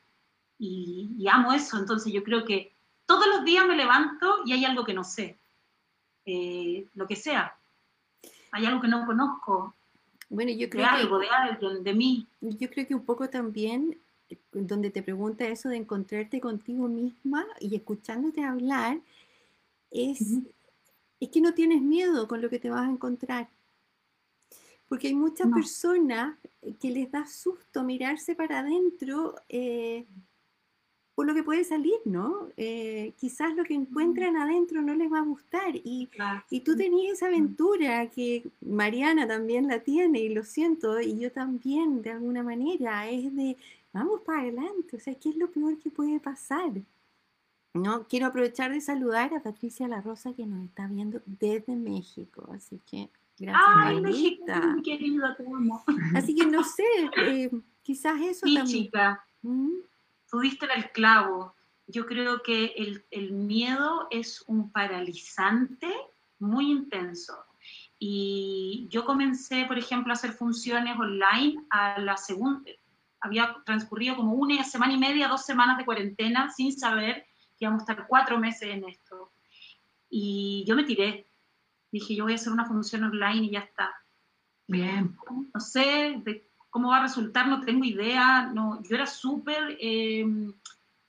[0.57, 1.77] Y, amo eso.
[1.77, 2.73] Entonces yo creo que
[3.05, 5.37] todos los días me levanto y hay algo que no sé.
[6.25, 7.55] Eh, lo que sea.
[8.51, 9.75] Hay algo que no conozco.
[10.29, 12.27] Bueno, yo creo de algo, de alguien, de mí.
[12.41, 13.97] Yo creo que un poco también,
[14.51, 18.99] donde te pregunta eso de encontrarte contigo misma y escuchándote hablar,
[19.91, 20.21] es,
[21.19, 23.49] es que no tienes miedo con lo que te vas a encontrar.
[24.87, 26.37] Porque hay muchas personas
[26.79, 30.05] que les da susto mirarse para adentro eh,
[31.15, 32.49] por lo que puede salir, ¿no?
[32.57, 35.73] Eh, quizás lo que encuentran adentro no les va a gustar.
[35.77, 36.09] Y,
[36.49, 41.31] y tú tenías esa aventura que Mariana también la tiene, y lo siento, y yo
[41.31, 43.55] también, de alguna manera, es de,
[43.95, 46.71] vamos para adelante, o sea, ¿qué es lo peor que puede pasar?
[47.73, 52.49] No, quiero aprovechar de saludar a Patricia La Rosa que nos está viendo desde México,
[52.53, 54.45] así que Gracias, Ay, México,
[54.81, 55.83] querida, te amo.
[56.15, 56.85] Así que no sé,
[57.17, 59.71] eh, quizás eso sí, chica, ¿Mm?
[60.29, 61.53] tuviste el clavo.
[61.85, 65.93] Yo creo que el, el, miedo es un paralizante
[66.39, 67.33] muy intenso.
[67.99, 72.71] Y yo comencé, por ejemplo, a hacer funciones online a la segunda,
[73.21, 77.25] había transcurrido como una semana y media, dos semanas de cuarentena sin saber
[77.57, 79.31] que íbamos a estar cuatro meses en esto.
[80.09, 81.27] Y yo me tiré,
[81.91, 83.91] dije, yo voy a hacer una función online y ya está.
[84.67, 85.15] Bien.
[85.53, 86.21] No sé
[86.69, 88.51] cómo va a resultar, no tengo idea.
[88.53, 90.53] No, yo era súper em,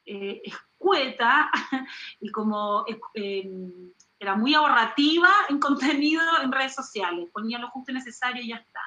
[0.04, 1.50] eh, escueta
[2.20, 7.28] y como em, era muy ahorrativa en contenido en redes sociales.
[7.32, 8.80] Ponía lo justo y necesario y ya está.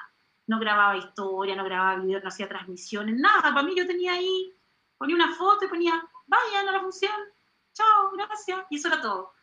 [0.49, 3.53] No grababa historia, no grababa videos, no hacía transmisiones, nada.
[3.53, 4.53] Para mí yo tenía ahí,
[4.97, 5.93] ponía una foto y ponía,
[6.27, 7.11] vayan a la función,
[7.73, 8.65] chao, gracias.
[8.69, 9.33] Y eso era todo.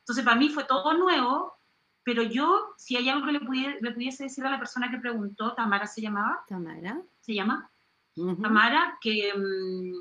[0.00, 1.60] Entonces para mí fue todo nuevo
[2.02, 5.86] pero yo, si hay algo que le, pudiese, decir a la persona que preguntó, Tamara
[5.86, 6.44] se llamaba.
[6.48, 7.00] Tamara.
[7.20, 7.70] Se llama.
[8.14, 9.92] Tamara, que, mm,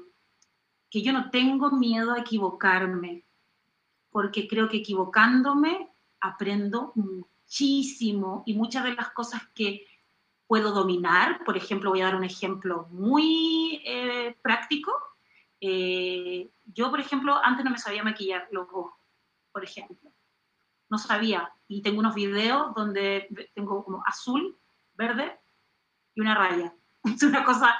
[0.90, 3.26] que yo no tengo miedo a equivocarme,
[4.10, 5.90] porque creo que equivocándome
[6.22, 9.86] aprendo muchísimo y muchas de las cosas que
[10.50, 14.92] puedo dominar, por ejemplo, voy a dar un ejemplo muy eh, práctico.
[15.62, 18.94] Eh, yo, por ejemplo, antes no me sabía maquillar los ojos,
[19.54, 20.12] por ejemplo
[20.90, 21.52] no sabía.
[21.68, 24.58] Y tengo unos videos donde tengo como azul,
[24.96, 25.40] verde
[26.16, 26.74] y una raya.
[27.04, 27.76] Es una cosa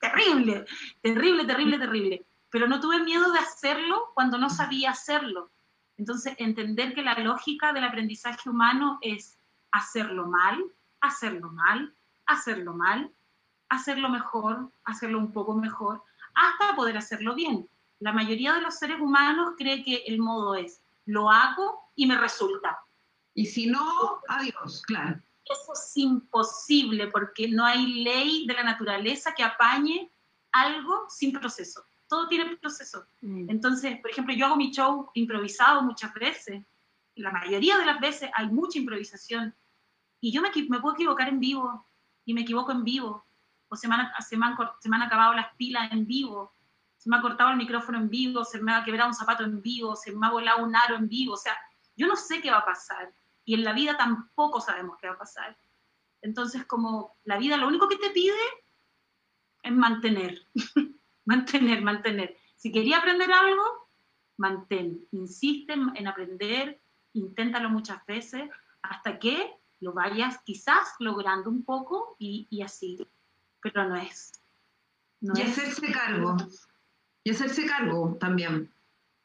[0.00, 0.64] terrible,
[1.02, 2.26] terrible, terrible, terrible.
[2.50, 5.50] Pero no tuve miedo de hacerlo cuando no sabía hacerlo.
[5.98, 9.38] Entonces, entender que la lógica del aprendizaje humano es
[9.72, 10.64] hacerlo mal,
[11.00, 11.94] hacerlo mal,
[12.26, 13.12] hacerlo mal,
[13.68, 16.02] hacerlo mejor, hacerlo un poco mejor,
[16.34, 17.68] hasta poder hacerlo bien.
[17.98, 22.18] La mayoría de los seres humanos cree que el modo es lo hago y me
[22.18, 22.78] resulta.
[23.34, 25.20] Y si no, adiós, claro.
[25.44, 30.10] Eso es imposible porque no hay ley de la naturaleza que apañe
[30.52, 31.84] algo sin proceso.
[32.08, 33.06] Todo tiene proceso.
[33.20, 33.50] Mm.
[33.50, 36.64] Entonces, por ejemplo, yo hago mi show improvisado muchas veces.
[37.14, 39.54] La mayoría de las veces hay mucha improvisación.
[40.20, 41.86] Y yo me, me puedo equivocar en vivo.
[42.26, 43.24] Y me equivoco en vivo.
[43.68, 46.52] O se me, han, se, me han, se me han acabado las pilas en vivo
[47.06, 49.62] se me ha cortado el micrófono en vivo, se me ha quebrado un zapato en
[49.62, 51.56] vivo, se me ha volado un aro en vivo, o sea,
[51.96, 53.12] yo no sé qué va a pasar
[53.44, 55.56] y en la vida tampoco sabemos qué va a pasar.
[56.20, 58.34] Entonces, como la vida lo único que te pide
[59.62, 60.48] es mantener,
[61.24, 62.36] mantener, mantener.
[62.56, 63.88] Si quería aprender algo,
[64.38, 66.80] mantén, insiste en aprender,
[67.12, 68.50] inténtalo muchas veces
[68.82, 72.98] hasta que lo vayas quizás logrando un poco y, así,
[73.60, 74.32] pero no es.
[75.20, 76.36] No y hacerse cargo
[77.24, 78.72] y hacerse cargo también.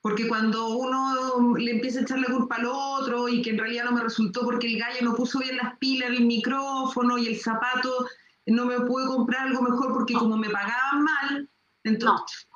[0.02, 3.86] Porque cuando uno le empieza a echar la culpa al otro y que en realidad
[3.86, 7.40] no me resultó porque el gallo no puso bien las pilas, el micrófono y el
[7.40, 8.08] zapato,
[8.48, 11.50] no me pude comprar algo mejor porque como me pagaban mal,
[11.84, 12.48] entonces...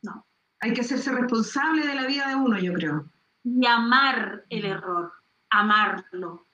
[0.00, 0.26] No.
[0.60, 3.10] Hay que hacerse responsable de la vida de uno, yo creo.
[3.44, 5.12] Y amar el error,
[5.50, 6.45] amarlo.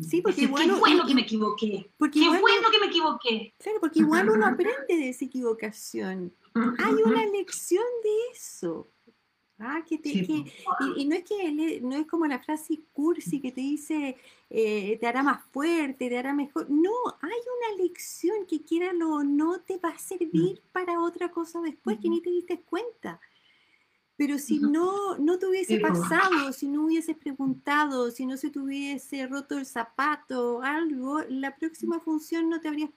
[0.00, 1.90] Sí, porque igual, qué bueno que me equivoqué.
[1.98, 3.54] Porque qué bueno que me equivoqué.
[3.58, 6.32] Claro, porque igual uno aprende de esa equivocación.
[6.54, 8.88] Hay una lección de eso.
[9.58, 13.60] Ah, que te, y, no es que no es como la frase cursi que te
[13.60, 14.16] dice
[14.50, 16.68] eh, te hará más fuerte, te hará mejor.
[16.68, 20.72] No, hay una lección que quiera o no te va a servir mm.
[20.72, 23.20] para otra cosa después que ni te diste cuenta.
[24.16, 28.58] Pero si no, no te hubiese pasado, si no hubieses preguntado, si no se te
[28.58, 32.90] hubiese roto el zapato, algo, la próxima función no te habrías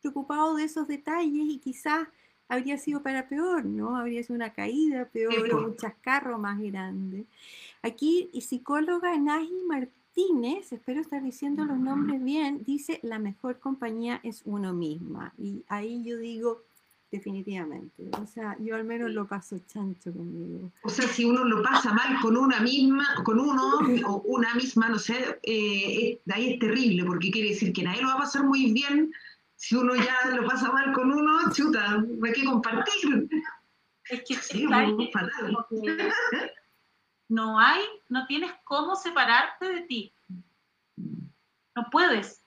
[0.00, 2.08] preocupado de esos detalles y quizás
[2.48, 3.96] habría sido para peor, ¿no?
[3.96, 7.26] Habría sido una caída peor, un chascarro más grande.
[7.82, 14.42] Aquí, psicóloga Nagy Martínez, espero estar diciendo los nombres bien, dice, la mejor compañía es
[14.44, 15.32] uno misma.
[15.38, 16.62] Y ahí yo digo,
[17.12, 18.08] definitivamente.
[18.20, 20.72] O sea, yo al menos lo paso chancho conmigo.
[20.82, 24.88] O sea, si uno lo pasa mal con una misma, con uno o una misma,
[24.88, 28.44] no sé, eh, ahí es terrible, porque quiere decir que nadie lo va a pasar
[28.44, 29.12] muy bien
[29.54, 33.28] si uno ya lo pasa mal con uno, chuta, hay que compartir.
[34.08, 35.56] Es que sí, fatal.
[37.28, 40.12] no hay, no tienes cómo separarte de ti.
[41.76, 42.41] No puedes.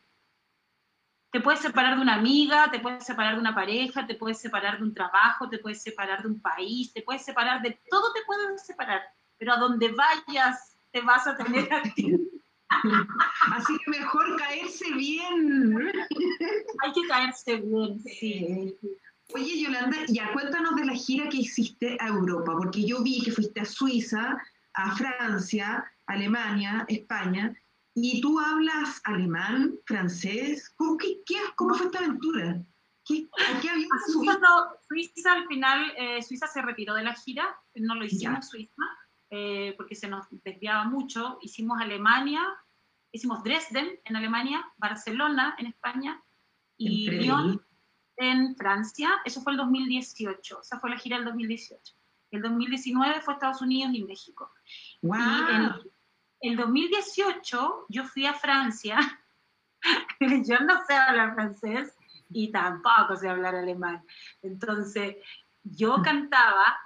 [1.36, 4.78] Te puedes separar de una amiga, te puedes separar de una pareja, te puedes separar
[4.78, 8.22] de un trabajo, te puedes separar de un país, te puedes separar de todo, te
[8.26, 9.02] puedes separar.
[9.38, 12.16] Pero a donde vayas, te vas a tener a ti.
[13.52, 15.92] Así que mejor caerse bien.
[16.82, 18.74] Hay que caerse bien, sí.
[19.34, 23.34] Oye, Yolanda, ya cuéntanos de la gira que hiciste a Europa, porque yo vi que
[23.34, 24.42] fuiste a Suiza,
[24.74, 27.54] a Francia, Alemania, España,
[27.96, 30.70] y tú hablas alemán, francés.
[30.76, 31.18] ¿Cómo, qué,
[31.56, 32.62] cómo fue esta aventura?
[33.06, 33.28] ¿Qué,
[33.62, 33.70] qué
[34.88, 38.84] Suiza al final, eh, Suiza se retiró de la gira, no lo hicimos en Suiza,
[39.30, 41.38] eh, porque se nos desviaba mucho.
[41.42, 42.42] Hicimos Alemania,
[43.12, 46.22] hicimos Dresden en Alemania, Barcelona en España
[46.78, 47.62] y Lyon
[48.18, 49.10] en Francia.
[49.24, 51.96] Eso fue el 2018, esa fue la gira del 2018.
[52.32, 54.52] El 2019 fue Estados Unidos y México.
[55.02, 55.16] Wow.
[55.18, 55.95] Y
[56.48, 58.98] el 2018 yo fui a Francia.
[60.20, 61.96] yo no sé hablar francés
[62.30, 64.04] y tampoco sé hablar alemán.
[64.42, 65.16] Entonces,
[65.64, 66.04] yo mm.
[66.04, 66.78] cantaba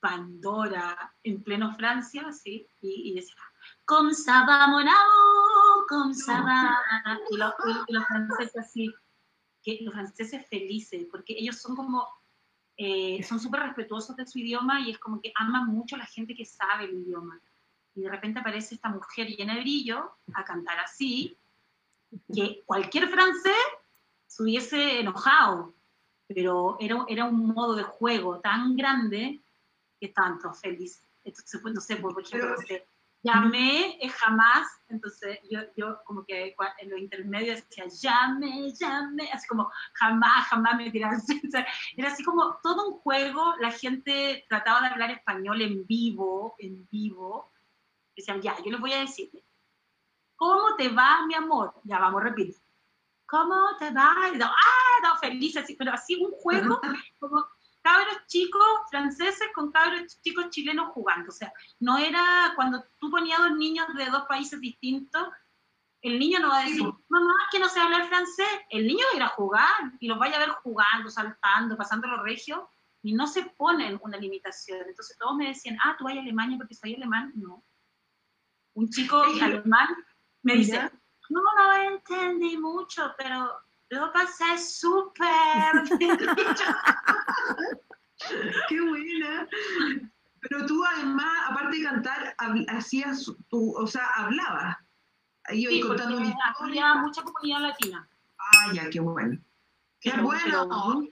[0.00, 2.66] Pandora en pleno Francia, ¿sí?
[2.80, 3.36] Y, y decía,
[3.84, 6.42] con va, mon amour, con ça
[7.30, 8.92] Y, los franceses así,
[9.62, 12.08] que los franceses felices, porque ellos son como,
[12.76, 16.06] eh, son súper respetuosos de su idioma y es como que aman mucho a la
[16.06, 17.40] gente que sabe el idioma.
[17.94, 21.36] Y de repente aparece esta mujer llena de brillo a cantar así,
[22.34, 23.56] que cualquier francés
[24.26, 25.74] se hubiese enojado,
[26.26, 29.42] pero era, era un modo de juego tan grande
[30.00, 31.06] que estaban todos felices.
[31.24, 32.56] Entonces, pues, no sé, por ejemplo,
[33.22, 39.46] llamé es jamás, entonces yo, yo como que en los intermedios decía llame, llame, así
[39.46, 41.20] como jamás, jamás me tiraron.
[41.96, 46.86] era así como todo un juego, la gente trataba de hablar español en vivo, en
[46.90, 47.52] vivo.
[48.16, 49.30] Decían, ya, yo les voy a decir,
[50.36, 51.74] ¿cómo te va, mi amor?
[51.84, 52.60] Ya, vamos, repite.
[53.26, 54.12] ¿Cómo te va?
[54.14, 56.80] ah, no, feliz, así, pero así un juego,
[57.18, 57.46] como
[57.82, 61.30] cabros chicos franceses con cabros chicos chilenos jugando.
[61.30, 65.28] O sea, no era cuando tú ponías dos niños de dos países distintos,
[66.02, 68.48] el niño no va a decir, mamá, que no sé hablar francés.
[68.70, 72.08] El niño va a ir a jugar y los vaya a ver jugando, saltando, pasando
[72.08, 72.60] los regios
[73.02, 74.80] y no se ponen una limitación.
[74.88, 77.32] Entonces todos me decían, ah, tú vas a Alemania porque soy alemán.
[77.36, 77.64] No.
[78.74, 79.88] Un chico alemán
[80.42, 80.90] me dice,
[81.30, 83.48] no, no entendí mucho, pero
[83.90, 85.84] lo pasé súper.
[88.68, 89.48] Qué buena.
[90.40, 92.36] Pero tú además, aparte de cantar,
[92.68, 94.76] hacías, tu, o sea, hablabas.
[95.50, 96.18] Iba sí, contando
[96.60, 98.08] había mucha comunidad latina.
[98.38, 99.38] Ah, ya, qué bueno.
[100.02, 101.06] Qué bueno,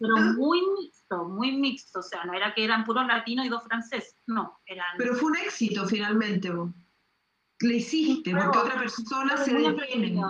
[0.00, 2.00] pero, muy mixto, muy mixto.
[2.00, 4.16] O sea, no era que eran puros latinos y dos franceses.
[4.26, 4.86] No, eran.
[4.98, 6.70] Pero fue un éxito finalmente, vos.
[7.60, 10.20] Le hiciste, porque otra persona se detiene.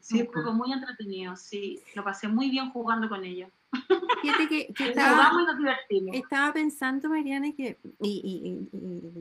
[0.00, 1.80] Sí, un juego muy entretenido, sí.
[1.96, 3.50] Lo pasé muy bien jugando con ellos.
[4.22, 5.32] Fíjate que, estaba,
[6.12, 8.68] estaba, pensando, Mariana, que, y,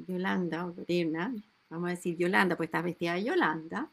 [0.07, 1.33] Yolanda, o Lorena,
[1.69, 3.89] vamos a decir Yolanda, pues estás vestida de Yolanda.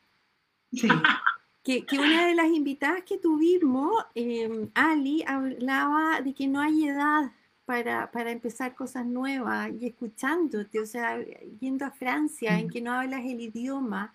[0.70, 0.88] Sí.
[1.70, 6.88] Que, que, una de las invitadas que tuvimos, em, Ali, hablaba de que no hay
[6.88, 7.30] edad
[7.64, 11.24] para, para, empezar cosas nuevas y escuchándote, o sea,
[11.60, 12.70] yendo a Francia, en mm.
[12.70, 14.12] que no hablas el idioma,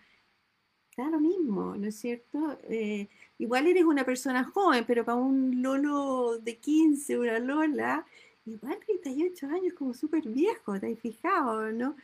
[0.98, 2.60] da lo mismo, ¿no es cierto?
[2.64, 8.06] Eh, igual eres una persona joven, pero para un Lolo de 15, una Lola,
[8.46, 11.96] igual 38 años como súper viejo, ¿te has fijado, no?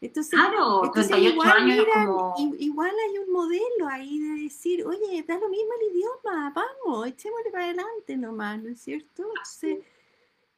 [0.00, 1.86] Entonces, claro, 38 igual, años
[2.58, 7.50] igual hay un modelo ahí de decir, oye, da lo mismo el idioma, vamos, echémosle
[7.50, 9.24] para adelante nomás, ¿no es cierto?
[9.26, 9.78] Entonces,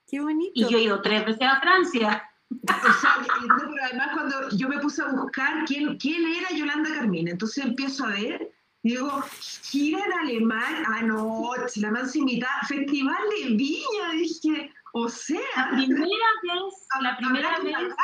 [0.09, 0.53] qué bonito.
[0.55, 2.25] Y yo he ido tres veces a Francia.
[2.51, 7.31] O sea, pero además cuando yo me puse a buscar quién, quién era Yolanda Carmina,
[7.31, 8.51] entonces empiezo a ver
[8.83, 9.23] y digo,
[9.63, 15.41] gira en alemán, ah no, la más invitada, Festival de Viña, dije, o sea.
[15.61, 17.95] La primera vez, la primera vez.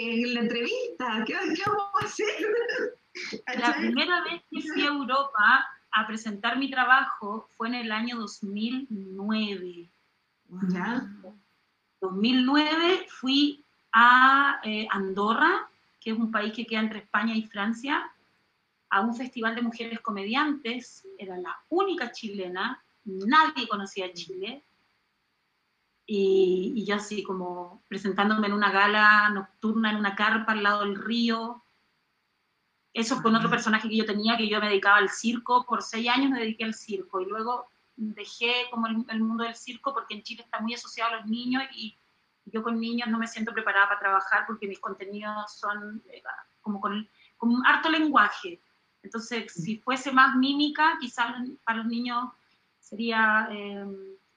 [0.00, 2.26] En la entrevista, ¿qué, ¿qué, vamos a hacer?
[3.58, 8.18] La primera vez que fui a Europa a presentar mi trabajo fue en el año
[8.18, 9.88] 2009.
[10.68, 11.02] ¿Ya?
[12.00, 15.68] 2009 fui a eh, Andorra,
[16.00, 18.10] que es un país que queda entre España y Francia,
[18.90, 21.06] a un festival de mujeres comediantes.
[21.18, 24.62] Era la única chilena, nadie conocía Chile.
[26.06, 30.80] Y, y, yo así como presentándome en una gala nocturna, en una carpa al lado
[30.80, 31.64] del río.
[32.92, 35.64] Eso con otro personaje que yo tenía, que yo me dedicaba al circo.
[35.64, 39.54] Por seis años me dediqué al circo y luego dejé como el, el mundo del
[39.54, 41.96] circo porque en Chile está muy asociado a los niños y
[42.46, 46.22] yo con niños no me siento preparada para trabajar porque mis contenidos son eh,
[46.60, 48.60] como con, con harto lenguaje.
[49.02, 51.34] Entonces, si fuese más mímica, quizás
[51.64, 52.30] para los niños
[52.78, 53.86] sería, eh,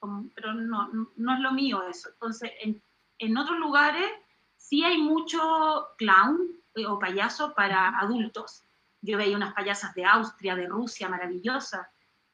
[0.06, 2.10] como, pero no, no es lo mío eso.
[2.10, 2.82] Entonces, en,
[3.18, 4.10] en otros lugares
[4.58, 8.64] sí hay mucho clown eh, o payaso para adultos.
[9.02, 11.88] Yo veía unas payasas de Austria, de Rusia, maravillosas,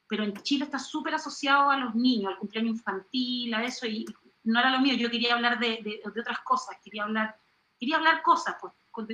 [0.06, 4.06] pero en Chile está súper asociado a los niños, al cumpleaños infantil, a eso, y
[4.44, 7.36] no era lo mío, yo quería hablar de, de, de otras cosas, quería hablar,
[7.78, 9.08] quería hablar cosas pues, con,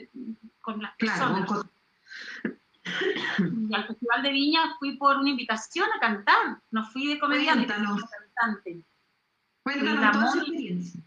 [0.60, 1.46] con, las personas.
[1.46, 1.70] Claro,
[3.68, 7.66] y al Festival de Viña fui por una invitación a cantar, no fui de comediante,
[7.66, 8.02] Cuéntanos.
[8.38, 8.83] Cantante.
[9.62, 11.01] Cuéntanos experiencia.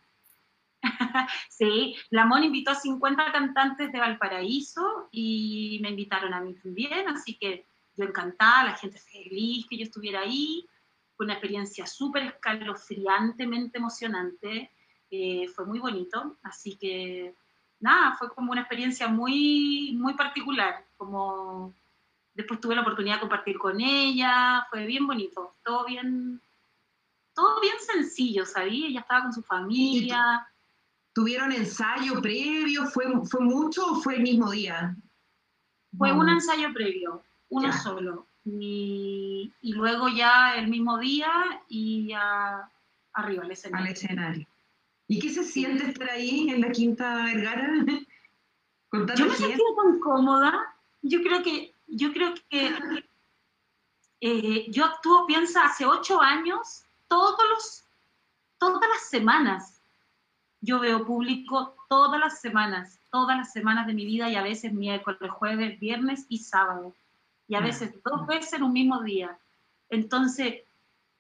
[1.50, 7.08] sí, la MON invitó a 50 cantantes de Valparaíso y me invitaron a mí también,
[7.08, 7.66] así que
[7.96, 10.66] yo encantada, la gente feliz que yo estuviera ahí,
[11.16, 14.72] fue una experiencia súper escalofriantemente emocionante,
[15.12, 17.36] eh, fue muy bonito, así que
[17.80, 21.74] nada, fue como una experiencia muy, muy particular, como
[22.34, 26.42] después tuve la oportunidad de compartir con ella, fue bien bonito, todo bien,
[27.34, 28.88] todo bien sencillo, ¿sabía?
[28.88, 30.48] Ella estaba con su familia.
[31.14, 32.86] ¿Tuvieron ensayo previo?
[32.86, 34.96] ¿Fue, fue mucho o fue el mismo día?
[35.98, 36.20] Fue no.
[36.20, 37.78] un ensayo previo, uno ya.
[37.78, 38.28] solo.
[38.46, 41.32] Y, y, luego ya el mismo día
[41.68, 42.70] y ya
[43.14, 43.86] arriba al escenario.
[43.86, 44.48] Al escenario.
[45.08, 47.70] ¿Y qué se siente estar ahí en la Quinta Vergara?
[49.16, 50.76] Yo me sentí tan cómoda.
[51.02, 52.76] Yo creo que, yo creo que
[54.20, 57.84] eh, yo actúo, piensa, hace ocho años, todos los,
[58.58, 59.82] todas las semanas.
[60.62, 64.72] Yo veo público todas las semanas, todas las semanas de mi vida y a veces
[64.72, 66.96] miércoles, jueves, viernes y sábado
[67.50, 69.38] y a veces dos veces en un mismo día.
[69.90, 70.62] Entonces,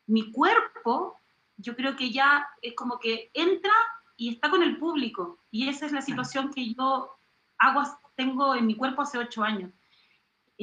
[0.07, 1.17] mi cuerpo,
[1.57, 3.73] yo creo que ya es como que entra
[4.15, 5.39] y está con el público.
[5.51, 7.11] Y esa es la situación que yo
[7.57, 7.83] hago,
[8.15, 9.71] tengo en mi cuerpo hace ocho años.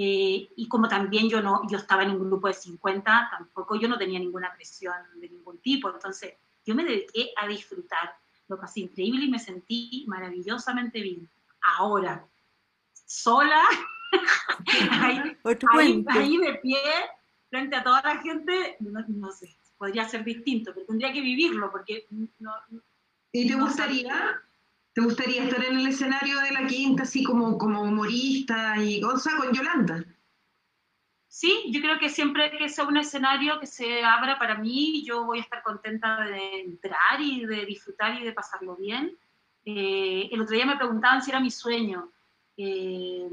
[0.01, 3.89] Eh, y como también yo no, yo estaba en un grupo de 50, tampoco yo
[3.89, 5.91] no tenía ninguna presión de ningún tipo.
[5.91, 6.35] Entonces,
[6.65, 8.15] yo me dediqué a disfrutar.
[8.47, 11.29] Lo pasé increíble y me sentí maravillosamente bien.
[11.79, 12.25] Ahora,
[12.95, 13.65] sola,
[15.03, 15.37] ahí,
[15.73, 16.79] ahí, ahí, de pie,
[17.51, 21.73] frente a toda la gente, no, no, sé, podría ser distinto, pero tendría que vivirlo,
[21.73, 22.07] porque
[22.39, 22.53] no...
[23.33, 24.41] ¿Y te no gustaría,
[24.99, 29.31] te gustaría estar en el escenario de la quinta, así como, como humorista y cosa
[29.37, 30.05] con Yolanda?
[31.29, 35.25] Sí, yo creo que siempre que sea un escenario que se abra para mí, yo
[35.25, 39.17] voy a estar contenta de entrar y de disfrutar y de pasarlo bien.
[39.65, 42.11] Eh, el otro día me preguntaban si era mi sueño.
[42.57, 43.31] Eh,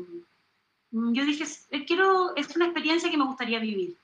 [0.91, 1.45] yo dije,
[1.87, 3.97] quiero, es una experiencia que me gustaría vivir,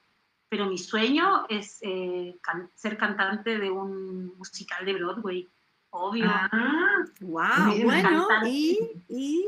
[0.50, 5.48] pero mi sueño es eh, can ser cantante de un musical de Broadway,
[5.92, 6.26] obvio.
[6.28, 9.46] Ah, wow, bueno, y, y,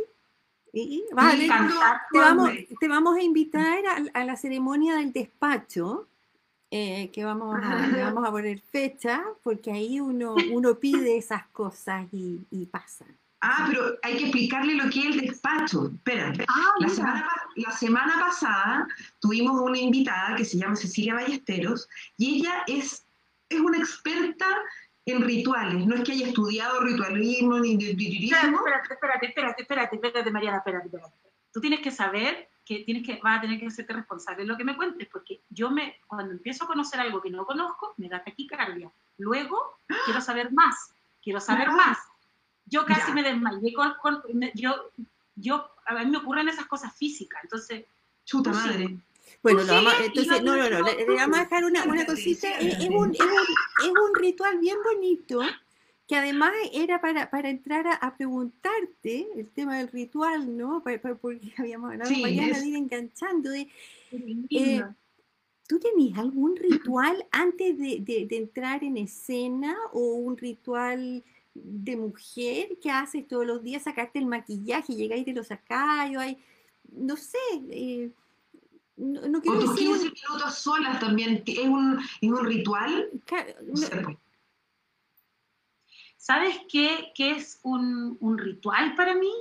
[0.71, 1.47] y, vale,
[2.11, 6.07] te, vamos, te vamos a invitar a, a la ceremonia del despacho.
[6.75, 11.45] Eh, que vamos a, le vamos a poner fecha, porque ahí uno, uno pide esas
[11.49, 13.15] cosas y, y pasan.
[13.45, 15.91] Ah, pero hay que explicarle lo que es el despacho.
[15.93, 18.87] Espera, ah, la, semana, la, semana, pasada
[19.19, 23.05] tuvimos una invitada que se llama Cecilia Ballesteros y ella es,
[23.49, 24.47] es una experta
[25.05, 25.85] en rituales.
[25.85, 27.73] No es que haya estudiado ritualismo ni.
[27.73, 31.13] Espérate, espérate, espérate, espérate, espérate, Mariana, espérate, espérate.
[31.51, 34.57] Tú tienes que saber que tienes que, vas a tener que hacerte responsable de lo
[34.57, 38.07] que me cuentes, porque yo me, cuando empiezo a conocer algo que no conozco, me
[38.07, 38.89] da taquicardia.
[39.17, 41.97] Luego quiero saber más, quiero saber más
[42.65, 43.13] yo casi ya.
[43.13, 44.21] me desmayé con,
[44.55, 44.91] yo,
[45.35, 47.85] yo, a mí me ocurren esas cosas físicas, entonces...
[48.25, 48.87] Chuta madre.
[48.87, 48.99] Sí.
[49.41, 52.49] Bueno, no, vamos, entonces, no, no, no, le, le, vamos a dejar una, una cosita,
[52.59, 55.41] es, es, un, es, un, es un ritual bien bonito,
[56.07, 60.83] que además era para, para entrar a, preguntarte el tema del ritual, ¿no?
[60.83, 63.49] porque habíamos hablado sí, ir enganchando.
[63.49, 63.67] De,
[64.49, 64.83] eh,
[65.67, 71.23] ¿Tú tenías algún ritual antes de, de, de, entrar en escena o un ritual
[71.53, 76.17] de mujer que haces todos los días, sacarte el maquillaje, llegáis y te lo sacáis,
[76.17, 76.37] hay,
[76.91, 77.37] no sé,
[77.69, 78.09] eh,
[78.95, 83.09] no, no quiero o tus 15 minutos solas también, ¿es un, es un ritual?
[83.25, 84.17] Claro, no,
[86.17, 89.33] ¿Sabes qué, qué es un, un, ritual para mí?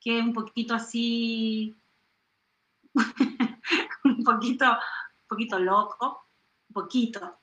[0.00, 1.74] Que es un poquito así,
[4.04, 6.26] un poquito, un poquito loco,
[6.68, 7.38] un poquito,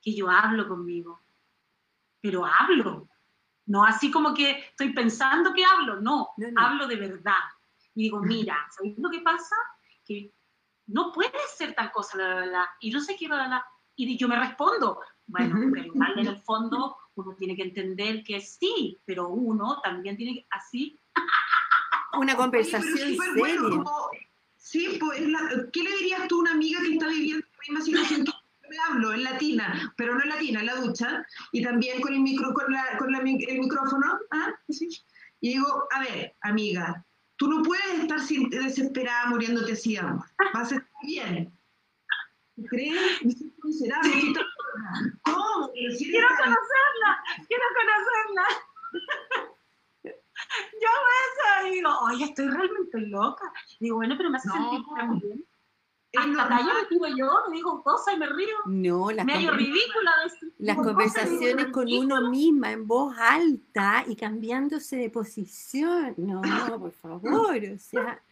[0.00, 1.20] que yo hablo conmigo,
[2.20, 3.08] pero hablo,
[3.66, 6.60] no así como que estoy pensando que hablo, no, no, no.
[6.60, 7.42] hablo de verdad.
[7.94, 9.56] Y digo, mira, ¿sabes lo que pasa?
[10.08, 10.32] Que
[10.86, 14.16] no puede ser tal cosa, la, la, la, y no sé qué, la, la, y
[14.16, 18.96] yo me respondo, bueno, pero igual en el fondo uno tiene que entender que sí,
[19.04, 20.98] pero uno también tiene que, así.
[22.18, 23.32] Una conversación Oye, seria.
[23.36, 24.10] Bueno, como,
[24.56, 25.40] sí, pues, la,
[25.72, 28.32] ¿qué le dirías tú a una amiga que está viviendo la misma situación que
[28.70, 32.20] me hablo, en latina, pero no en latina, en la ducha, y también con el,
[32.20, 34.54] micro, con la, con la, el micrófono, ¿ah?
[34.68, 34.88] ¿Sí?
[35.40, 37.04] y digo, a ver, amiga,
[37.38, 38.20] tú no puedes estar
[38.50, 40.24] desesperada muriéndote así, amor.
[40.52, 41.52] vas a estar bien.
[42.68, 43.22] ¿Crees?
[43.62, 44.10] Miserable,
[45.22, 45.70] ¿Cómo?
[45.72, 48.46] Quiero conocerla, quiero conocerla.
[50.04, 53.52] Yo a veces digo, oye, estoy realmente loca.
[53.80, 54.54] Digo, bueno, pero me hace no.
[54.54, 55.47] sentir tan bien.
[56.18, 58.56] Hasta talla me digo yo, me digo cosas y me río.
[58.66, 60.12] No, las medio ridícula.
[60.58, 66.14] Las conversaciones con uno misma en voz alta y cambiándose de posición.
[66.16, 66.42] No,
[66.78, 68.22] por favor, o sea,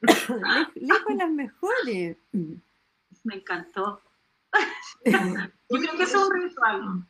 [0.74, 2.16] lejos las mejores.
[2.32, 4.00] Me encantó.
[5.04, 7.06] Yo creo que es un ritual.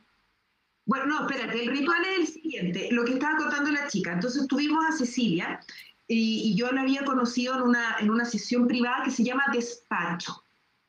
[0.85, 4.15] Bueno, no, espérate, el ritual es el siguiente, lo que estaba contando la chica.
[4.15, 5.61] Entonces tuvimos a Cecilia
[6.09, 9.45] y, y, yo la había conocido en una, en una sesión privada que se llama
[9.53, 10.43] despacho,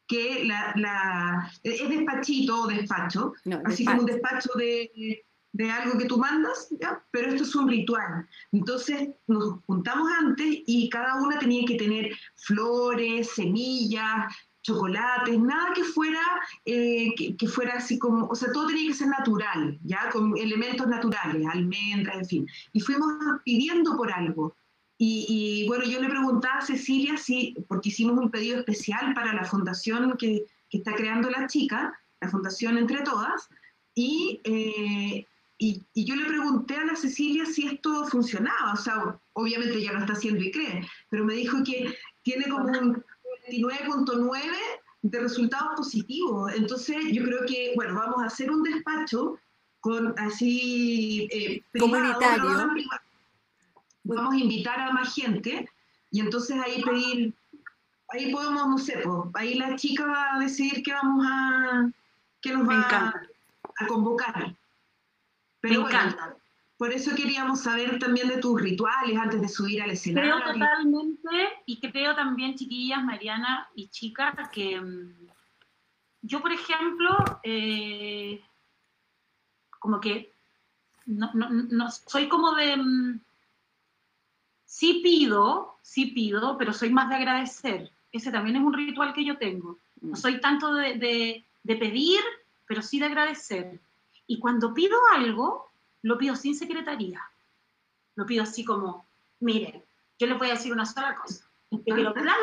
[0.08, 3.86] que la, la es despachito o despacho, no, así despacho.
[3.86, 7.04] como un despacho de, de algo que tú mandas, ¿ya?
[7.12, 8.28] pero esto es un ritual.
[8.52, 15.84] Entonces nos juntamos antes y cada una tenía que tener flores, semillas, chocolates, nada que
[15.84, 16.22] fuera,
[16.66, 20.10] eh, que, que, fuera así como, o sea, todo tenía que ser natural, ¿ya?
[20.12, 22.48] Con elementos naturales, almendras, en fin.
[22.74, 23.14] Y fuimos
[23.44, 24.56] pidiendo por algo.
[25.02, 25.26] Y,
[25.64, 29.46] y, bueno, yo le preguntaba a Cecilia si, porque hicimos un pedido especial para la
[29.46, 33.48] fundación que, que está creando la chica, la fundación Entre Todas,
[33.96, 35.26] y, eh,
[35.58, 39.94] y, y, yo le pregunté a la Cecilia si esto funcionaba, o sea, obviamente ya
[39.94, 43.02] lo está haciendo y cree, pero me dijo que tiene como un
[43.50, 44.42] 29.9
[45.02, 46.52] de resultados positivos.
[46.54, 49.40] Entonces, yo creo que, bueno, vamos a hacer un despacho
[49.80, 52.44] con así eh, comunitario.
[52.44, 52.84] Vamos
[54.08, 55.70] a invitar a más gente
[56.12, 57.34] y entonces ahí pedir,
[58.10, 61.92] ahí podemos, no sé, pues, ahí la chica va a decidir qué vamos a,
[62.42, 63.14] qué nos va a,
[63.80, 64.56] a, convocar.
[65.62, 66.36] Pero Me bueno, encanta.
[66.78, 70.36] Por eso queríamos saber también de tus rituales antes de subir al escenario.
[70.36, 75.14] Creo totalmente, y creo también, chiquillas, Mariana y chicas, que um,
[76.22, 78.42] yo, por ejemplo, eh,
[79.78, 80.32] como que
[81.06, 82.78] no, no, no, soy como de...
[84.70, 87.90] Sí pido, sí pido, pero soy más de agradecer.
[88.12, 89.80] Ese también es un ritual que yo tengo.
[90.00, 92.20] No soy tanto de, de, de pedir,
[92.68, 93.80] pero sí de agradecer.
[94.28, 95.72] Y cuando pido algo,
[96.04, 97.20] lo pido sin secretaría.
[98.14, 99.08] Lo pido así como,
[99.40, 99.84] miren,
[100.20, 101.50] yo les voy a decir una sola cosa.
[101.72, 102.34] Yo quiero bla, bla,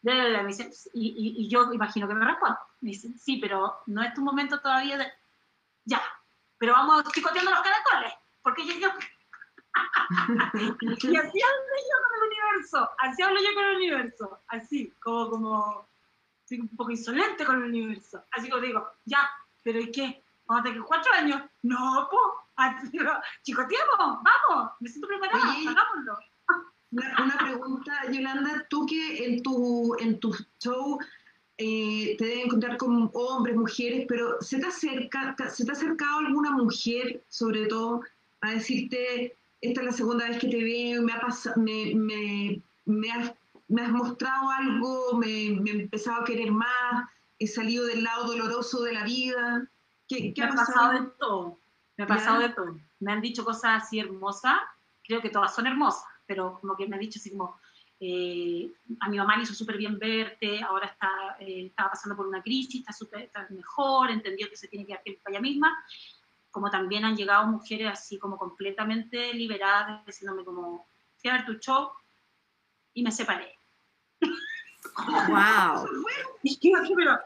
[0.00, 0.50] bla, bla, bla,
[0.94, 2.58] y, y, y, yo imagino que me respondo.
[2.80, 5.12] Me dicen, sí, pero no es tu momento todavía de...
[5.84, 6.00] Ya,
[6.56, 8.78] pero vamos chicoteando los caracoles, porque yo...
[8.78, 8.88] yo...
[11.02, 15.30] y así hablo yo con el universo, así hablo yo con el universo, así, como,
[15.30, 15.88] como,
[16.44, 19.30] soy un poco insolente con el universo, así como digo, ya,
[19.62, 20.22] pero ¿y qué?
[20.46, 21.42] Vamos a tener cuatro años.
[21.62, 22.42] No, po,
[23.42, 26.18] chicoteamos, vamos, me siento preparada, Oye, hagámoslo.
[26.90, 30.98] Una, pregunta, Yolanda, tú que en tu, en tu show
[31.56, 36.18] eh, te deben encontrar con hombres, mujeres, pero ¿se te, acerca, ¿se te ha acercado
[36.18, 38.02] alguna mujer, sobre todo,
[38.42, 42.60] a decirte, esta es la segunda vez que te veo, me, ha pasado, me, me,
[42.84, 43.32] me, has,
[43.68, 47.08] me has mostrado algo, me, me he empezado a querer más,
[47.38, 49.66] he salido del lado doloroso de la vida?
[50.08, 50.66] ¿Qué, qué ha pasado?
[50.66, 51.58] pasado de todo.
[51.96, 52.48] Me ha pasado ¿Ya?
[52.48, 52.76] de todo.
[53.00, 54.58] Me han dicho cosas así hermosas.
[55.04, 57.56] Creo que todas son hermosas, pero como que me han dicho así como,
[58.00, 62.26] eh, a mi mamá le hizo súper bien verte, ahora está, eh, estaba pasando por
[62.26, 65.84] una crisis, está, super, está mejor, entendió que se tiene que ir para ella misma.
[66.52, 70.86] Como también han llegado mujeres así como completamente liberadas, diciéndome como,
[71.16, 71.90] fui a ver tu show
[72.94, 73.58] y me separé.
[74.20, 75.88] ¡Wow!
[76.42, 77.18] y yo pero,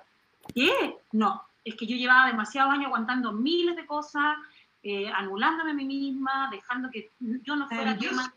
[0.55, 0.97] ¿qué?
[1.13, 4.39] No, es que yo llevaba demasiados años aguantando miles de cosas,
[4.83, 8.33] eh, anulándome a mí misma, dejando que yo no fuera tema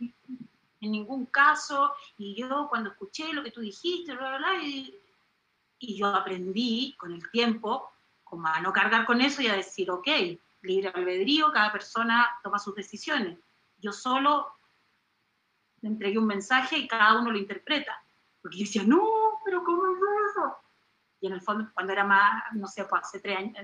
[0.82, 4.96] en ningún caso, y yo cuando escuché lo que tú dijiste, bla, bla, bla, y,
[5.78, 7.92] y yo aprendí con el tiempo
[8.24, 10.08] como a no cargar con eso y a decir, ok,
[10.62, 13.38] libre albedrío, cada persona toma sus decisiones.
[13.78, 14.48] Yo solo
[15.82, 18.02] le entregué un mensaje y cada uno lo interpreta.
[18.42, 19.02] Porque yo decía, no,
[19.46, 20.00] pero ¿cómo es
[20.32, 20.56] eso?
[21.22, 23.56] Y en el fondo, cuando era más, no sé, pues hace tres años,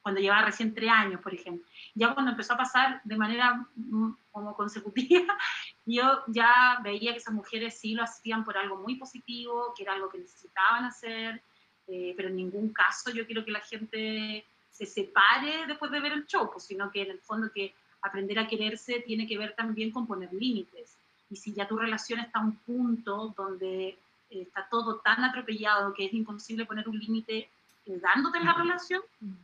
[0.00, 4.12] cuando llevaba recién tres años, por ejemplo, ya cuando empezó a pasar de manera mm,
[4.30, 5.36] como consecutiva,
[5.84, 9.94] yo ya veía que esas mujeres sí lo hacían por algo muy positivo, que era
[9.94, 11.42] algo que necesitaban hacer,
[11.88, 14.46] eh, pero en ningún caso yo quiero que la gente
[14.80, 18.38] se separe después de ver el show, pues, sino que en el fondo que aprender
[18.38, 20.96] a quererse tiene que ver también con poner límites.
[21.28, 23.98] Y si ya tu relación está a un punto donde eh,
[24.30, 27.50] está todo tan atropellado que es imposible poner un límite
[27.86, 29.02] dándote en la relación,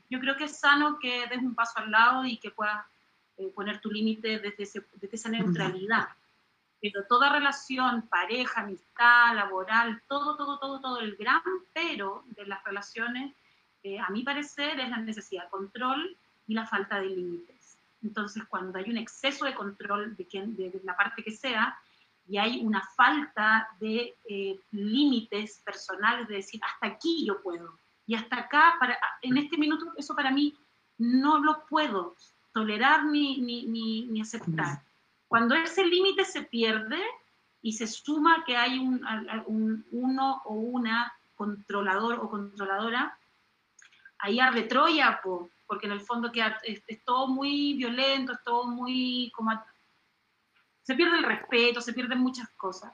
[0.09, 2.87] yo creo que es sano que des un paso al lado y que puedas
[3.39, 6.09] eh, poner tu límite desde, desde esa neutralidad.
[6.81, 12.63] Pero toda relación, pareja, amistad, laboral, todo, todo, todo, todo, el gran pero de las
[12.63, 13.35] relaciones
[13.87, 16.17] eh, a mi parecer, es la necesidad de control
[16.49, 17.79] y la falta de límites.
[18.03, 21.79] Entonces, cuando hay un exceso de control de, quien, de, la parte que sea
[22.29, 27.79] y hay una falta de eh, límites personales, de decir, hasta aquí yo puedo,
[28.09, 30.53] y hasta acá, para, en este minuto, eso para mí
[30.99, 32.17] no lo puedo
[32.53, 33.67] tolerar ni, ni,
[34.07, 34.83] ni, aceptar.
[35.29, 37.01] Cuando ese límite se pierde
[37.63, 39.07] y se suma que hay un,
[39.47, 43.17] un, uno o una controlador o controladora,
[44.19, 45.21] ahí arde Troya,
[45.67, 49.53] porque en el fondo queda, es, todo muy violento, es todo muy como...
[50.83, 52.93] Se pierde el respeto, se pierden muchas cosas.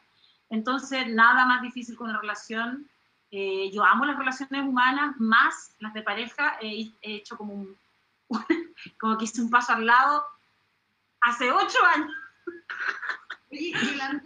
[0.49, 2.89] Entonces, nada más difícil con una relación.
[3.31, 6.57] Eh, yo amo las relaciones humanas, más las de pareja.
[6.61, 7.79] he hecho como un,
[8.99, 10.25] como que hice un paso al lado
[11.21, 12.13] hace ocho años.
[13.53, 14.25] Oye, Yolanda,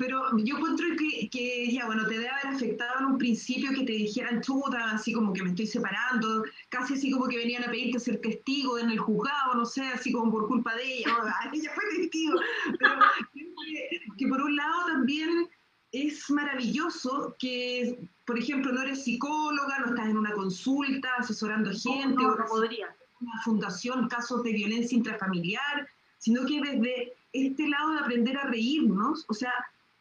[0.00, 3.84] pero yo encuentro que, que, ya, bueno, te debe haber afectado en un principio que
[3.84, 7.70] te dijeran chuta, así como que me estoy separando, casi así como que venían a
[7.70, 11.16] pedirte ser testigo en el juzgado, no sé, así como por culpa de ella,
[11.52, 12.34] ella fue testigo.
[12.80, 12.94] Pero
[13.32, 15.48] que, que por un lado también
[15.92, 22.20] es maravilloso que, por ejemplo, no eres psicóloga, no estás en una consulta asesorando gente,
[22.20, 22.88] no, no, podría.
[23.20, 29.24] una fundación, casos de violencia intrafamiliar, sino que desde este lado de aprender a reírnos,
[29.28, 29.52] o sea,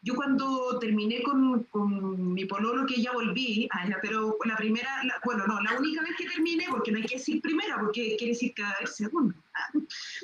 [0.04, 3.70] yo cuando terminé con, con mi pololo, que ya volví,
[4.02, 4.90] pero la primera,
[5.24, 8.34] bueno, no, la única vez que terminé, porque no hay que decir primera, porque quiere
[8.34, 9.34] decir cada vez segunda.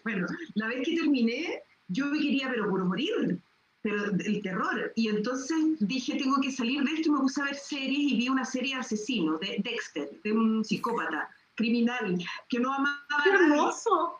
[0.03, 3.39] Bueno, la vez que terminé, yo me quería, pero por morir,
[3.81, 4.91] pero el terror.
[4.95, 8.17] Y entonces dije, tengo que salir de esto y me puse a ver series y
[8.17, 12.17] vi una serie de asesinos, de Dexter, de un psicópata, criminal,
[12.49, 13.23] que no amaba.
[13.23, 14.19] ¡Qué hermoso!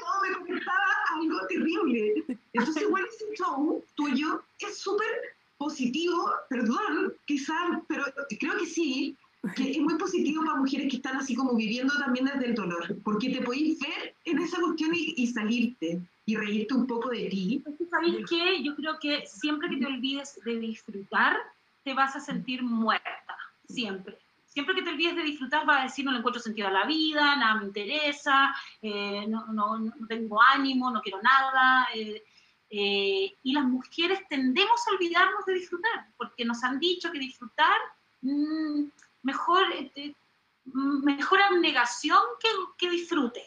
[0.00, 0.84] Todo me comentaba
[1.14, 2.24] algo terrible.
[2.52, 5.08] Entonces, igual ese show tuyo es súper
[5.58, 8.04] positivo, perdón, quizás, pero
[8.40, 9.16] creo que sí,
[9.56, 12.96] que es muy positivo para mujeres que están así como viviendo también desde el dolor,
[13.04, 17.64] porque te podéis ver en esa cuestión y, salirte y reírte un poco de ti.
[17.90, 18.62] ¿Sabéis qué?
[18.62, 21.36] Yo creo que siempre que te olvides de disfrutar,
[21.84, 23.36] te vas a sentir muerta,
[23.68, 24.16] siempre.
[24.52, 26.84] Siempre que te olvides de disfrutar, vas a decir, no le encuentro sentido a la
[26.84, 31.88] vida, nada me interesa, eh, no, no, no, tengo ánimo, no quiero nada.
[31.94, 32.22] Eh,
[32.68, 37.78] eh, y las mujeres tendemos a olvidarnos de disfrutar, porque nos han dicho que disfrutar,
[38.20, 38.84] mmm,
[39.22, 39.64] mejor,
[40.66, 43.42] mejor abnegación que, que disfrute.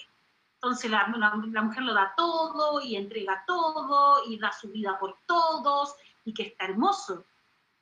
[0.56, 4.98] Entonces la, la, la, mujer lo da todo y entrega todo y da su vida
[5.00, 5.94] por todos
[6.24, 7.26] y que está hermoso,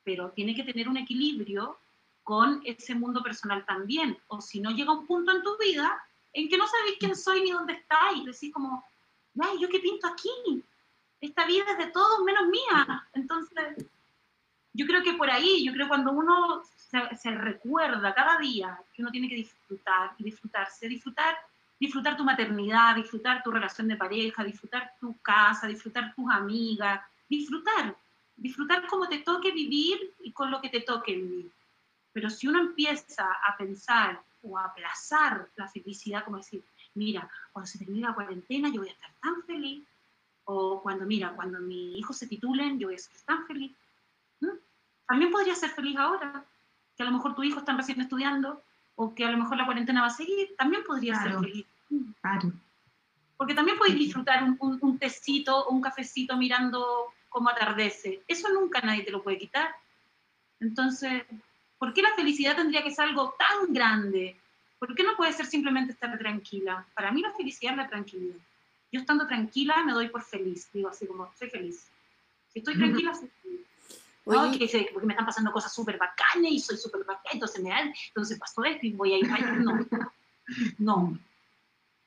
[0.02, 1.78] pero tiene que tener un equilibrio
[2.24, 4.18] con ese mundo personal también.
[4.28, 6.02] O si no llega un punto en tu vida
[6.32, 8.84] en que no sabéis quién soy ni dónde estáis, decís como,
[9.40, 10.64] ay, ¿yo qué pinto aquí?
[11.20, 13.06] Esta vida es de todos menos mía.
[13.12, 13.86] Entonces,
[14.72, 19.02] yo creo que por ahí, yo creo cuando uno se, se recuerda cada día que
[19.02, 21.36] uno tiene que disfrutar y disfrutarse, disfrutar
[21.78, 27.96] disfrutar tu maternidad, disfrutar tu relación de pareja, disfrutar tu casa, disfrutar tus amigas, disfrutar,
[28.36, 31.50] disfrutar como te toque vivir y con lo que te toque vivir.
[32.14, 37.66] Pero si uno empieza a pensar o a aplazar la felicidad, como decir, mira, cuando
[37.66, 39.84] se termine la cuarentena yo voy a estar tan feliz,
[40.44, 43.72] o cuando, mira, cuando mis hijos se titulen yo voy a ser tan feliz.
[45.06, 46.44] También podría ser feliz ahora,
[46.96, 48.62] que a lo mejor tu hijo está recién estudiando,
[48.94, 51.66] o que a lo mejor la cuarentena va a seguir, también podría ser feliz.
[52.22, 52.52] Claro.
[53.36, 58.22] porque también podéis disfrutar un, un, tecito o un cafecito mirando cómo atardece.
[58.26, 59.74] Eso nunca nadie te lo puede quitar.
[60.60, 61.24] Entonces,
[61.78, 64.36] ¿por qué la felicidad tendría que ser algo tan grande?
[64.78, 66.86] ¿Por qué no puede ser simplemente estar tranquila?
[66.94, 68.36] Para mí la felicidad es la tranquilidad.
[68.92, 71.86] Yo estando tranquila me doy por feliz, digo así como, soy feliz.
[72.52, 73.60] Si estoy tranquila, soy feliz.
[74.26, 77.68] No, que porque me están pasando cosas súper bacanas y soy súper bacana, entonces me
[77.70, 79.86] dan, entonces pasó esto y voy a ir No,
[80.78, 81.18] no.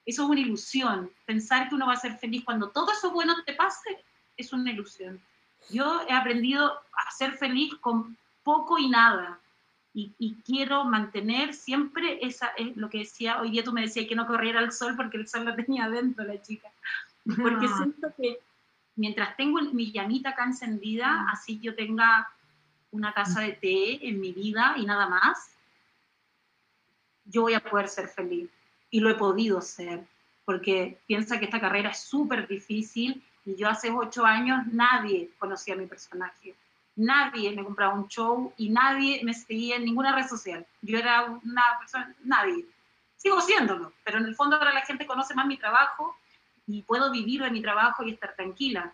[0.06, 1.12] Eso es una ilusión.
[1.26, 4.04] Pensar que uno va a ser feliz cuando todo eso bueno te pase
[4.38, 5.22] es una ilusión.
[5.70, 9.40] Yo he aprendido a ser feliz con poco y nada.
[9.98, 14.06] Y, y, quiero mantener siempre esa, es lo que decía, hoy día tú me decías
[14.08, 16.70] que no corriera el sol porque el sol lo tenía adentro la chica.
[17.26, 18.38] Porque siento que
[18.96, 21.30] mientras tengo mi llamita acá encendida, mm.
[21.30, 22.30] así yo tenga
[22.92, 25.50] una taza de té en mi vida y nada más,
[27.26, 28.52] yo voy a poder ser feliz.
[28.92, 30.06] Y lo he podido ser,
[30.46, 35.74] porque piensa que esta carrera es súper difícil y yo hace ocho años nadie conocía
[35.74, 36.54] a mi personaje.
[36.98, 40.66] Nadie me compraba un show y nadie me seguía en ninguna red social.
[40.82, 42.66] Yo era una persona, nadie.
[43.16, 46.18] Sigo siéndolo, pero en el fondo ahora la gente conoce más mi trabajo
[46.66, 48.92] y puedo vivir de mi trabajo y estar tranquila.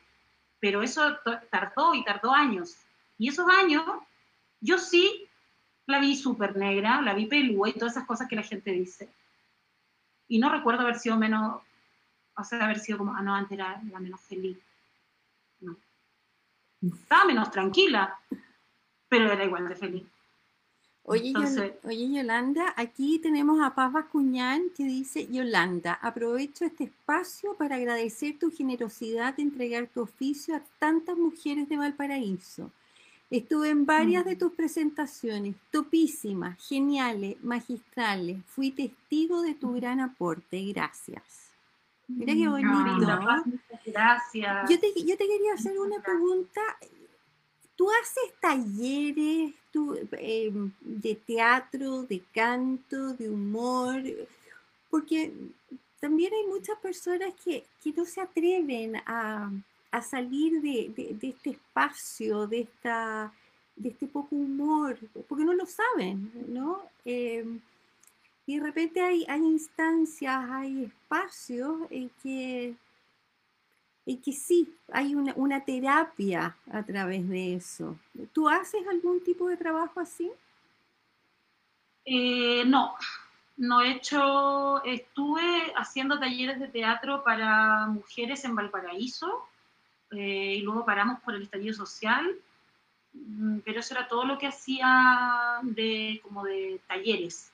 [0.60, 1.18] Pero eso
[1.49, 2.76] tardó y tardó años.
[3.18, 3.86] Y esos años,
[4.60, 5.30] yo sí
[5.86, 9.10] la vi súper negra, la vi pelúa y todas esas cosas que la gente dice.
[10.28, 11.62] Y no recuerdo haber sido menos,
[12.36, 14.58] o sea, haber sido como, ah, no, antes era la menos feliz.
[16.84, 18.20] Estaba menos tranquila,
[19.08, 20.04] pero era igual de feliz.
[21.06, 21.34] Oye,
[22.14, 28.52] Yolanda, aquí tenemos a Paz Bascuñán que dice, Yolanda, aprovecho este espacio para agradecer tu
[28.52, 32.72] generosidad de entregar tu oficio a tantas mujeres de Valparaíso.
[33.30, 34.38] Estuve en varias de mm.
[34.38, 38.38] tus presentaciones, topísimas, geniales, magistrales.
[38.46, 39.76] Fui testigo de tu mm.
[39.76, 40.64] gran aporte.
[40.72, 41.43] Gracias.
[42.08, 43.20] Mira qué bonito.
[43.86, 44.70] Gracias.
[44.70, 46.62] Yo te, yo te quería hacer una pregunta
[47.76, 49.54] tú haces talleres
[50.20, 54.01] em, de teatro, de canto, de humor,
[54.89, 55.34] porque
[55.99, 59.51] también hay muchas personas que, no se atreven a,
[60.01, 63.32] salir de, este espacio, de, esta,
[63.76, 64.97] de este poco humor,
[65.28, 66.82] porque no lo saben, ¿no?
[67.06, 67.60] Em,
[68.46, 72.76] y de repente hay, hay instancias, hay espacios en que
[74.06, 77.98] y que sí, hay una, terapia a través de eso.
[78.34, 80.30] ¿Tú haces algún tipo de trabajo así?
[82.06, 82.96] Eh, no,
[83.56, 89.48] no he hecho, estuve haciendo talleres de teatro para mujeres en Valparaíso
[90.12, 92.36] eh, y luego paramos por el estallido social,
[93.14, 97.53] mm, pero eso era todo lo que hacía de, como de talleres.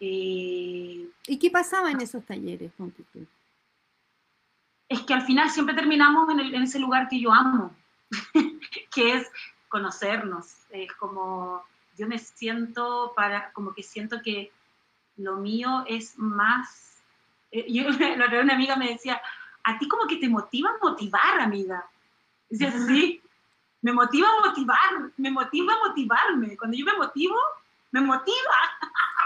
[0.00, 2.72] Eh, ¿Y qué pasaba en esos talleres,
[4.88, 7.74] es que al final siempre terminamos en, ese lugar que yo amo,
[8.94, 9.30] que es
[9.68, 10.46] conocernos.
[10.70, 11.62] Es como,
[11.96, 14.50] yo me siento para, como que siento que
[15.16, 17.02] lo mío es más,
[17.50, 17.86] eh, yo
[18.42, 19.20] una amiga me decía,
[19.64, 21.84] a ti como que te motiva motivar, amiga.
[22.48, 23.20] Decía, sí,
[23.82, 26.56] me motiva motivar, me motiva a motivarme.
[26.56, 27.36] Cuando yo me motivo,
[27.90, 28.36] me motiva.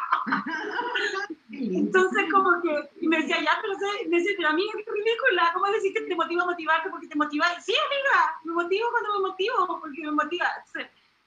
[1.50, 3.74] Entonces, como que, y me decía, ya, pero,
[4.08, 7.08] me decía, pero a mí es ridícula, ¿cómo decir que te motiva a motivarte porque
[7.08, 7.46] te motiva?
[7.60, 10.46] Sí, amiga, me motivo cuando me motivo, porque me motiva.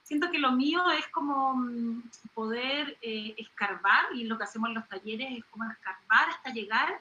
[0.02, 4.74] siento que lo mío es como mm, poder eh, escarbar, y lo que hacemos en
[4.76, 7.00] los talleres es como escarbar hasta llegar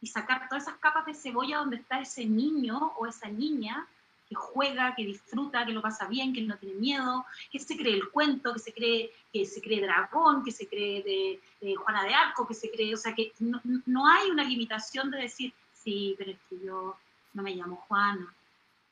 [0.00, 3.86] y sacar todas esas capas de cebolla donde está ese niño o esa niña
[4.28, 7.94] que juega, que disfruta, que lo pasa bien, que no tiene miedo, que se cree
[7.94, 12.14] el cuento, que se cree, que se cree dragón, que se cree de, Juana de
[12.14, 16.14] Arco, que se cree, o sea, que no, no, hay una limitación de decir, sí,
[16.18, 16.96] pero es que yo
[17.34, 18.34] no me llamo Juana.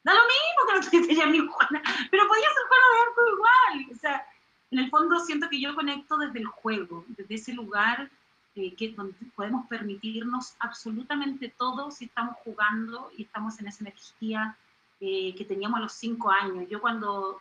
[0.05, 3.97] Da lo mismo que no te llames Juana, pero podía ser Juana de Arco igual.
[3.97, 4.27] O sea,
[4.71, 8.11] en el fondo siento que yo conecto desde el juego, desde ese lugar
[8.57, 14.57] eh, que, donde podemos permitirnos absolutamente todo si estamos jugando y estamos en esa energía
[15.01, 16.67] eh, que teníamos a los cinco años.
[16.69, 17.41] Yo cuando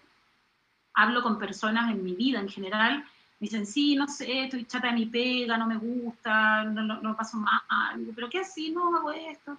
[0.94, 3.04] hablo con personas en mi vida en general,
[3.40, 7.16] me dicen, sí, no sé, estoy chata de mi pega, no me gusta, no, no,
[7.16, 8.72] paso mal, pero ¿qué así?
[8.72, 9.58] No hago esto.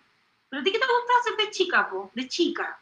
[0.48, 2.10] ¿Pero a ti qué te gusta hacer de chica, po?
[2.14, 2.78] De chica.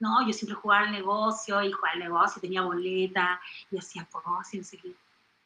[0.00, 3.40] No, yo siempre jugaba al negocio y jugaba al negocio, tenía boleta
[3.70, 4.94] y hacía cosas y no sé qué.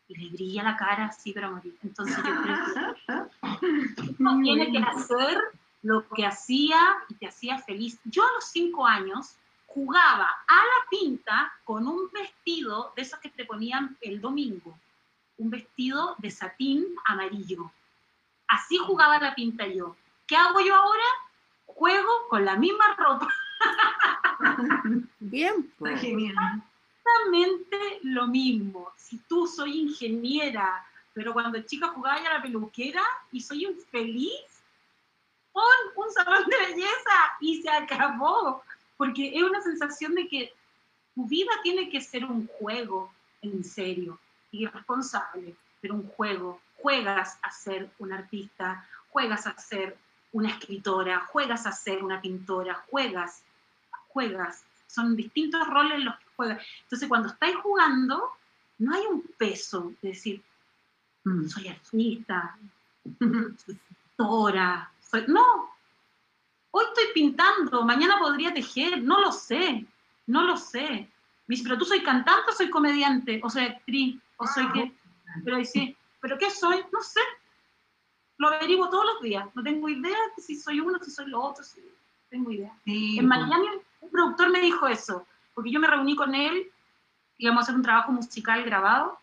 [0.09, 1.75] Y le brilla la cara así, pero morir.
[1.83, 2.95] Entonces yo creo
[3.41, 5.39] que uno tiene que hacer
[5.83, 6.79] lo que hacía
[7.09, 7.99] y te hacía feliz.
[8.05, 13.31] Yo a los cinco años jugaba a la pinta con un vestido de esos que
[13.31, 14.79] te ponían el domingo,
[15.39, 17.71] un vestido de satín amarillo.
[18.49, 19.97] Así jugaba a la pinta yo.
[20.27, 21.05] ¿Qué hago yo ahora?
[21.67, 23.29] Juego con la misma ropa.
[25.19, 26.01] Bien, pues.
[26.01, 26.63] Genial.
[27.05, 28.93] Exactamente lo mismo.
[28.97, 33.03] Si tú soy ingeniera, pero cuando chica jugaba ya a la peluquera
[33.33, 34.52] y soy infeliz,
[35.53, 35.65] pon
[35.97, 38.63] un salón de belleza y se acabó.
[38.97, 40.53] Porque es una sensación de que
[41.15, 44.19] tu vida tiene que ser un juego en serio
[44.51, 46.61] y responsable, pero un juego.
[46.77, 49.97] Juegas a ser un artista, juegas a ser
[50.33, 53.43] una escritora, juegas a ser una pintora, juegas,
[54.09, 54.65] juegas.
[54.89, 56.67] Son distintos roles los que juegas.
[56.83, 58.33] Entonces, cuando estáis jugando,
[58.79, 60.43] no hay un peso de decir,
[61.25, 61.49] Mm.
[61.49, 62.59] soy artista,
[63.19, 63.79] soy soy...
[65.29, 65.71] No,
[66.71, 69.87] hoy estoy pintando, mañana podría tejer, no lo sé,
[70.27, 71.09] no lo sé.
[71.47, 74.93] Me dice, pero tú soy cantante o soy comediante, o soy actriz, o soy qué.
[75.45, 76.83] Pero dice, ¿pero qué soy?
[76.93, 77.21] No sé.
[78.39, 79.47] Lo averiguo todos los días.
[79.55, 81.81] No tengo idea de si soy uno, si soy lo otro, si...
[81.81, 81.87] no
[82.31, 82.73] tengo idea.
[82.85, 83.41] Sí, En pues.
[83.41, 83.67] Miami
[84.01, 86.71] un productor me dijo eso, porque yo me reuní con él,
[87.39, 89.19] íbamos a hacer un trabajo musical grabado,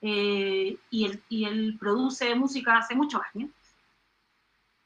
[0.00, 3.50] eh, y, él, y él produce música hace muchos años.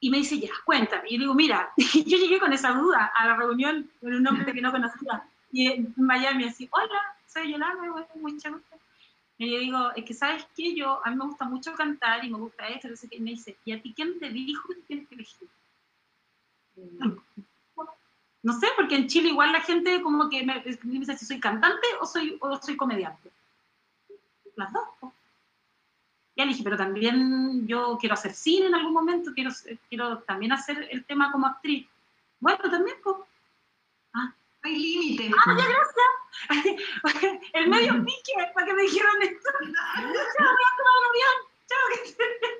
[0.03, 1.07] Y me dice, ya, cuéntame.
[1.07, 4.51] Y yo digo, mira, yo llegué con esa duda a la reunión con un hombre
[4.51, 5.23] que no conocía.
[5.49, 7.83] Y en Miami así, hola, soy Yolanda,
[8.15, 8.75] mucho gusto.
[9.37, 12.29] Y yo digo, es que sabes que yo, a mí me gusta mucho cantar y
[12.29, 12.89] me gusta esto.
[13.11, 15.47] Y me dice, ¿y a ti quién te dijo que tienes que elegir?
[18.41, 21.39] No sé, porque en Chile igual la gente como que me, me dice si soy
[21.39, 23.31] cantante o soy, o soy comediante.
[24.57, 24.83] Las dos.
[26.35, 29.51] Ya le dije, pero también yo quiero hacer cine en algún momento, quiero,
[29.89, 31.87] quiero también hacer el tema como actriz.
[32.39, 33.15] Bueno, también, pues.
[34.13, 35.29] No hay límite.
[35.45, 37.41] Ah, ya, gracias.
[37.53, 39.49] El medio pique para que me dijeran esto.
[39.59, 40.55] Chao,
[41.13, 41.35] bien.
[41.67, 42.53] Chao.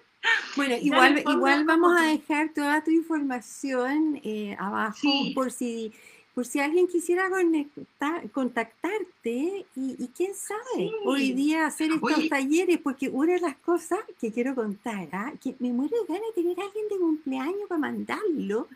[0.56, 5.32] Bueno, igual, igual vamos a dejar toda tu información eh, abajo Sí.
[5.34, 5.94] por si
[6.34, 10.92] por si alguien quisiera conectar, contactarte y, y quién sabe, Sí.
[11.06, 12.30] hoy día hacer estos Oye.
[12.30, 15.32] talleres, porque una de las cosas que quiero contar, ¿ah?
[15.42, 18.68] que me muero de ganas de tener a alguien de cumpleaños para mandarlo,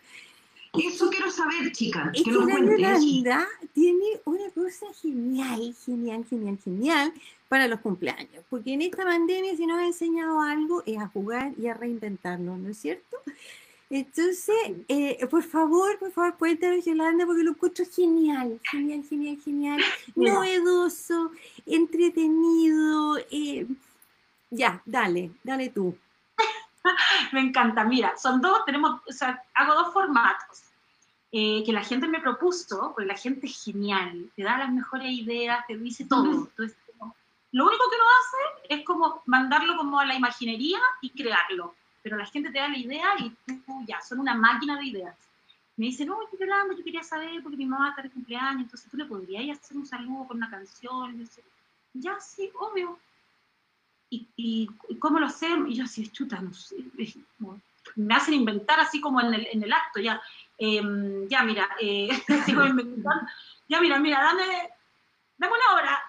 [0.74, 2.10] Eso quiero saber, chicas.
[2.14, 2.98] es Que que la.
[2.98, 7.12] Yolanda tiene una cosa genial, genial, genial, genial
[7.48, 8.44] para los cumpleaños.
[8.50, 12.58] Porque en esta pandemia, si nos ha enseñado algo, es a jugar y a reinventarnos,
[12.60, 13.16] ¿no es cierto?
[13.90, 14.54] Entonces,
[14.88, 19.80] eh, por favor, por favor, cuéntanos, Yolanda, porque lo encuentro genial, genial, genial, genial,
[20.14, 20.34] Mira.
[20.34, 21.30] novedoso,
[21.64, 23.16] entretenido.
[23.30, 23.66] eh,
[24.50, 25.96] Ya, dale, dale tú.
[27.32, 27.84] Me encanta.
[27.84, 30.62] Mira, son dos, tenemos, o sea, hago dos formatos
[31.32, 35.10] eh, que la gente me propuso, porque la gente es genial, te da las mejores
[35.10, 36.30] ideas, te dice todo.
[36.30, 36.76] Entonces,
[37.52, 41.74] lo único que no hace es como mandarlo como a la imaginería y crearlo.
[42.02, 45.16] Pero la gente te da la idea y tú ya, son una máquina de ideas.
[45.76, 48.96] Me dice, no, Yolanda, yo quería saber porque mi mamá está de cumpleaños, entonces tú
[48.96, 51.28] le podrías hacer un saludo con una canción.
[51.94, 52.98] Ya, sí, obvio.
[54.10, 54.68] ¿Y,
[54.98, 55.70] cómo lo hacemos?
[55.70, 56.76] Y yo así, chuta, no sé.
[57.94, 60.20] Me hacen inventar así como en el, en el acto, ya.
[60.56, 62.08] Em, ya, mira, eh,
[62.44, 63.30] sigo inventando.
[63.68, 64.44] Ya, mira, mira, dame,
[65.36, 66.02] dame una hora.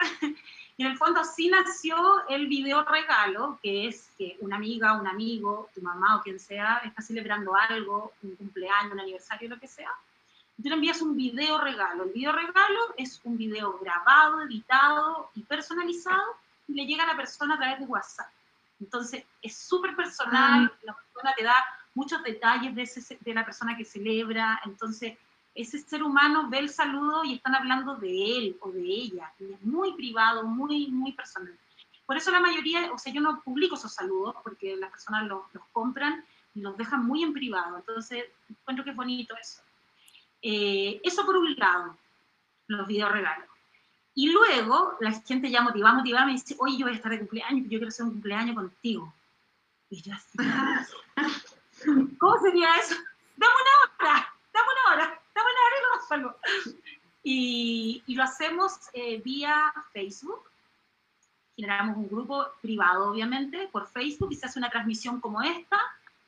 [0.79, 1.97] Y en el fondo así nació
[2.29, 6.77] el video regalo, que es que una amiga, un amigo, tu mamá o quien sea,
[6.85, 9.91] está celebrando algo, un cumpleaños, un aniversario, lo que sea.
[10.57, 12.05] Y tú le envías un video regalo.
[12.05, 16.37] El video regalo es un video grabado, editado y personalizado
[16.69, 18.29] y le llega a la persona a través de WhatsApp.
[18.79, 21.55] Entonces es súper personal, la persona te da
[21.93, 25.17] muchos detalles de, ese- de la persona que celebra, entonces
[25.61, 29.51] ese ser humano ve el saludo y están hablando de él o de ella, y
[29.51, 31.57] es muy privado, muy, muy personal.
[32.05, 35.43] Por eso la mayoría, o sea, yo no publico esos saludos porque las personas los,
[35.53, 36.23] los compran
[36.55, 39.61] y los dejan muy en privado, entonces encuentro que es bonito eso.
[40.41, 41.97] Eh, eso por un lado,
[42.67, 43.47] los videos regalos.
[44.15, 47.19] Y luego la gente ya motivada, motivada, me dice, oye, yo voy a estar de
[47.19, 49.13] cumpleaños, yo quiero hacer un cumpleaños contigo.
[49.89, 50.37] Y yo así,
[52.17, 52.95] ¿cómo sería eso?
[53.35, 55.49] Dame una hora, dame una hora, dame
[57.21, 60.41] Y, y lo hacemos eh, vía Facebook.
[61.55, 65.77] Generamos un grupo privado, obviamente, por Facebook y se hace una transmisión como esta,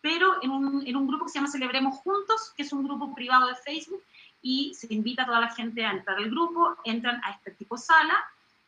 [0.01, 3.15] pero en un, en un grupo que se llama Celebremos Juntos, que es un grupo
[3.15, 4.03] privado de Facebook,
[4.41, 7.77] y se invita a toda la gente a entrar al grupo, entran a este tipo
[7.77, 8.15] de sala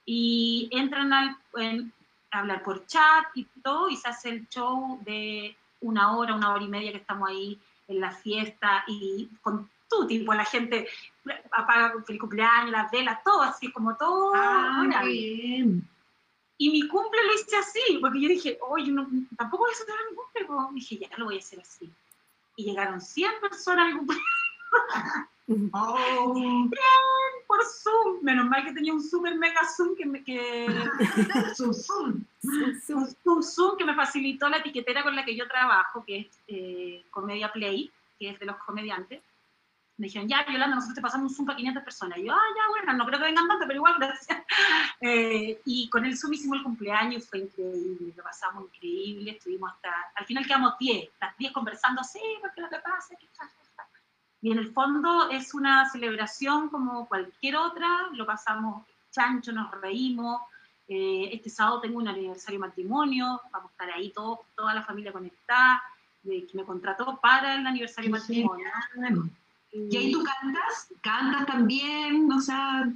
[0.05, 1.91] y entran al, en-
[2.31, 6.53] a hablar por chat y todo, y se hace el show de una hora, una
[6.53, 7.59] hora y media que estamos ahí
[7.89, 9.69] en la fiesta y con
[9.99, 10.87] tu tipo, la gente
[11.51, 14.33] apaga el cumpleaños, las velas, todo así, como todo.
[14.35, 15.87] Ah, bien.
[16.57, 20.05] Y mi cumple lo hice así, porque yo dije, oye, no, tampoco voy a celebrar
[20.09, 20.45] mi cumple.
[20.45, 20.73] pues.
[20.75, 21.91] Dije, ya lo voy a hacer así.
[22.55, 24.27] y llegaron 100 personas al cumpleaños.
[25.73, 26.69] Oh,
[27.47, 28.19] por Zoom.
[28.23, 30.67] Menos mal que tenía un super mega Zoom que me, que,
[31.55, 32.23] Zoom, Zoom.
[32.85, 36.27] Su- un Zoom que me facilitó la etiquetera con la que yo trabajo, que es
[36.47, 39.21] eh, Comedia Play, que es de los comediantes.
[39.97, 42.17] Me dijeron, ya, Yolanda, nosotros te pasamos un Zoom para 500 personas.
[42.17, 44.43] Y yo, ah, ya, bueno, no creo que vengan tanto, pero igual, gracias.
[45.01, 49.89] Eh, y con el Zoom hicimos el cumpleaños, fue increíble, lo pasamos increíble, estuvimos hasta,
[50.15, 53.27] al final quedamos 10, las 10 conversando, sí, porque lo que pasa es que...
[53.37, 53.49] ja".
[54.41, 60.41] Y en el fondo es una celebración como cualquier otra, lo pasamos chancho, nos reímos,
[60.87, 64.83] eh, este sábado tengo un aniversario de matrimonio, vamos a estar ahí todos, toda la
[64.83, 65.81] familia conectada,
[66.23, 68.67] que me contrató para el aniversario de matrimonio.
[69.73, 70.93] ¿Y ahí tú cantas?
[71.01, 72.31] ¿Cantas también?
[72.31, 72.89] O sea,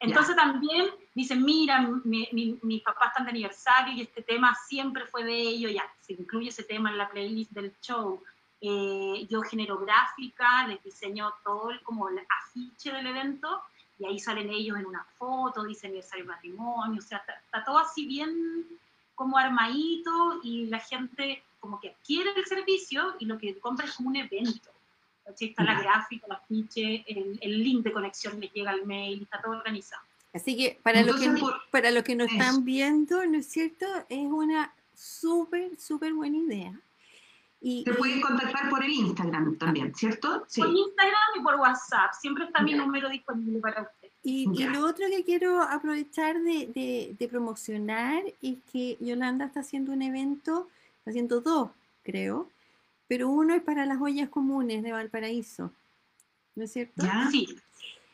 [0.00, 5.06] Entonces también dicen, mira, mi- mi- mis papás están de aniversario y este tema siempre
[5.06, 8.20] fue de ellos, ya, se incluye ese tema en la playlist del show.
[8.60, 13.62] Eh, yo genero gráfica, les diseño todo el, como el afiche del evento
[13.98, 17.78] y ahí salen ellos en una foto, dice aniversario matrimonio, o sea, está, está todo
[17.78, 18.66] así bien
[19.14, 23.92] como armadito y la gente como que adquiere el servicio y lo que compra es
[23.92, 24.70] como un evento.
[25.24, 25.48] ¿Cachai?
[25.50, 29.40] Está la gráfica, el afiche, el, el link de conexión les llega al mail, está
[29.40, 30.02] todo organizado.
[30.34, 32.36] Así que para los que, por- para los que nos eso.
[32.36, 33.86] están viendo, ¿no es cierto?
[34.08, 36.80] Es una súper, súper buena idea.
[37.64, 40.44] Y, te pueden contactar por el Instagram también, ¿cierto?
[40.48, 40.60] Sí.
[40.60, 44.08] Por Instagram y por WhatsApp, siempre está mi número disponible para usted.
[44.24, 49.60] Y, y lo otro que quiero aprovechar de, de- de promocionar es que Yolanda está
[49.60, 50.68] haciendo un evento,
[50.98, 51.70] está haciendo dos,
[52.02, 52.48] creo,
[53.12, 55.70] pero uno es para las ollas comunes de Valparaíso,
[56.54, 57.04] ¿no es cierto?
[57.04, 57.28] ¿Ya?
[57.30, 57.46] Sí,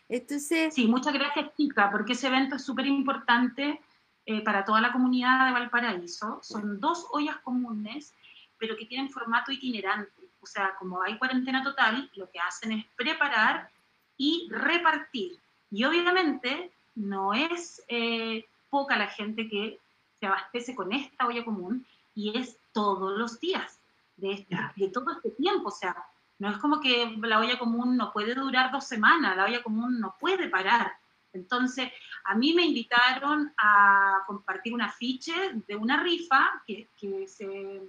[0.09, 3.81] Entonces, sí, muchas gracias, Chica, porque ese evento es súper importante
[4.27, 6.41] eh, para toda la comunidad de Valparaíso.
[6.43, 8.13] Son dos ollas comunes,
[8.59, 10.21] pero que tienen formato itinerante.
[10.41, 13.71] O sea, como hay cuarentena total, lo que hacen es preparar
[14.17, 15.39] y repartir.
[15.71, 19.79] Y obviamente no es eh, poca la gente que
[20.19, 21.87] se abastece con esta olla común
[22.17, 23.78] y es todos los días
[24.19, 25.69] de, este- de todo este tiempo.
[25.69, 25.97] O sea,
[26.39, 29.99] no es como que la olla común no puede durar dos semanas, la olla común
[29.99, 30.93] no puede parar.
[31.33, 31.91] Entonces,
[32.25, 35.35] a mí me invitaron a compartir un afiche
[35.67, 37.81] de una rifa que, que se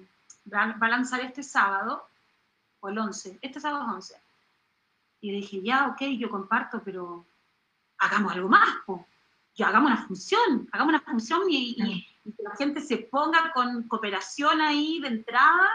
[0.53, 2.05] va, va a lanzar este sábado,
[2.81, 4.21] o el 11, este sábado es 11.
[5.21, 7.25] Y dije, ya, ok, yo comparto, pero
[7.97, 9.05] hagamos algo más, po.
[9.55, 13.51] Yo hagamos una función, hagamos una función y, y- y que la gente se ponga
[13.53, 15.69] con cooperación ahí de entrada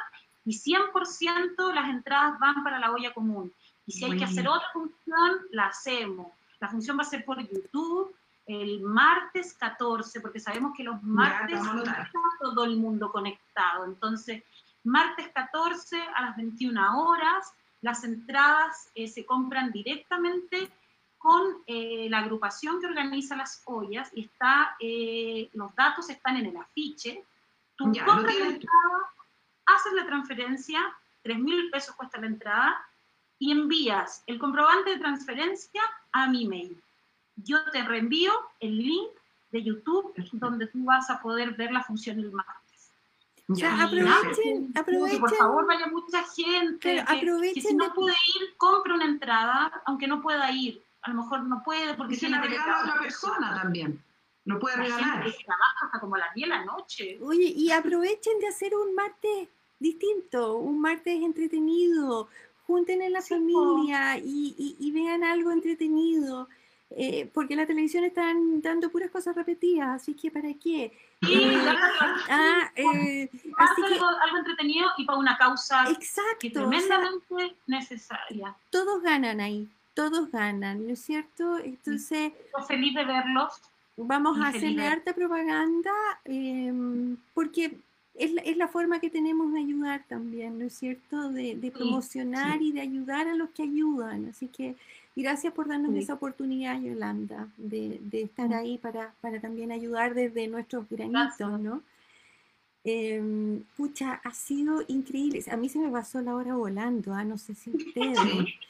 [0.44, 3.52] y 100% las entradas van para la olla común.
[3.86, 6.32] Y si hay que hacer otra función, la hacemos.
[6.60, 8.14] La función va a ser por YouTube
[8.46, 13.84] el martes 14, porque sabemos que los martes está todo el mundo conectado.
[13.86, 14.42] Entonces,
[14.82, 20.70] martes 14 a las 21 horas, las entradas eh, se compran directamente
[21.18, 26.46] con eh, la agrupación que organiza las ollas y está, eh, los datos están en
[26.46, 27.24] el afiche.
[27.76, 28.98] Tú Ya, compras entrada,
[29.66, 30.80] haces la transferencia,
[31.22, 32.86] 3 mil pesos cuesta la entrada,
[33.38, 36.80] y envías el comprobante de transferencia a mi mail.
[37.36, 39.08] Yo te reenvío el link
[39.50, 42.90] de YouTube donde tú vas a poder ver la función el martes.
[43.46, 43.84] o sea, Ya.
[43.84, 45.20] aprovechen, Que aprovechen.
[45.20, 46.78] por favor vaya mucha gente.
[46.78, 50.82] Que- que, aprovechen si no de- puede ir, compre una entrada, aunque no pueda ir.
[51.02, 54.02] A lo mejor no puede porque tiene la regala a otra persona también.
[54.46, 55.24] Lo puede La regalar.
[55.24, 57.18] que trabaja hasta como las 10 de la noche.
[57.20, 59.48] Oye, y aprovechen de hacer un martes
[59.88, 62.28] distinto, un martes entretenido,
[62.66, 66.48] junten en la Sí, familia y, y- y vean algo entretenido,
[66.90, 70.90] eh, porque en la televisión están dando puras cosas repetidas, así que ¿para qué?
[71.22, 75.84] Sí, Eh, claro, ah, eh, así haz que, algo, algo entretenido y para una causa
[75.84, 78.54] que es exacto, o sea, tremendamente necesaria.
[78.70, 81.58] todos ganan ahí, todos ganan, ¿no es cierto?
[81.58, 83.52] Entonces, Estoy feliz de verlos.
[83.96, 85.92] Vamos a hacerle harta propaganda
[86.24, 87.78] em, porque
[88.14, 91.30] es la, es la forma que tenemos de ayudar también, ¿no es cierto?
[91.30, 94.26] De, de promocionar y de ayudar a los que ayudan.
[94.26, 94.76] Así que
[95.16, 95.98] gracias por darnos Sí.
[95.98, 101.60] esa oportunidad, Yolanda, de, de estar ahí para, para también ayudar desde nuestros granitos, Gracias.
[101.60, 101.82] ¿no?
[102.86, 105.42] Em, pucha, ha sido increíble.
[105.50, 108.18] A mí se me pasó la hora volando, ah, no sé si ustedes.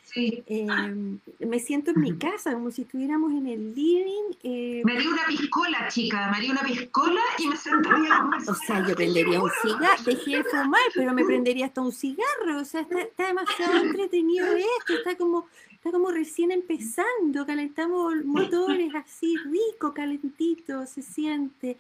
[0.05, 0.45] Sí.
[0.47, 4.37] Em, me siento en mi casa, como si estuviéramos en el living.
[4.45, 6.31] eh, Me dio una piscola, chica.
[6.31, 8.31] Me dio una piscola y me sentaría a.
[8.49, 12.61] O sea, yo prendería un cigarro, dejé de fumar, pero me prendería hasta un cigarro.
[12.61, 14.47] O sea, está, está demasiado entretenido
[14.79, 21.79] esto, está como, está como recién empezando, calentamos motores así rico, calentito, se siente.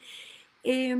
[0.66, 0.96] Eh,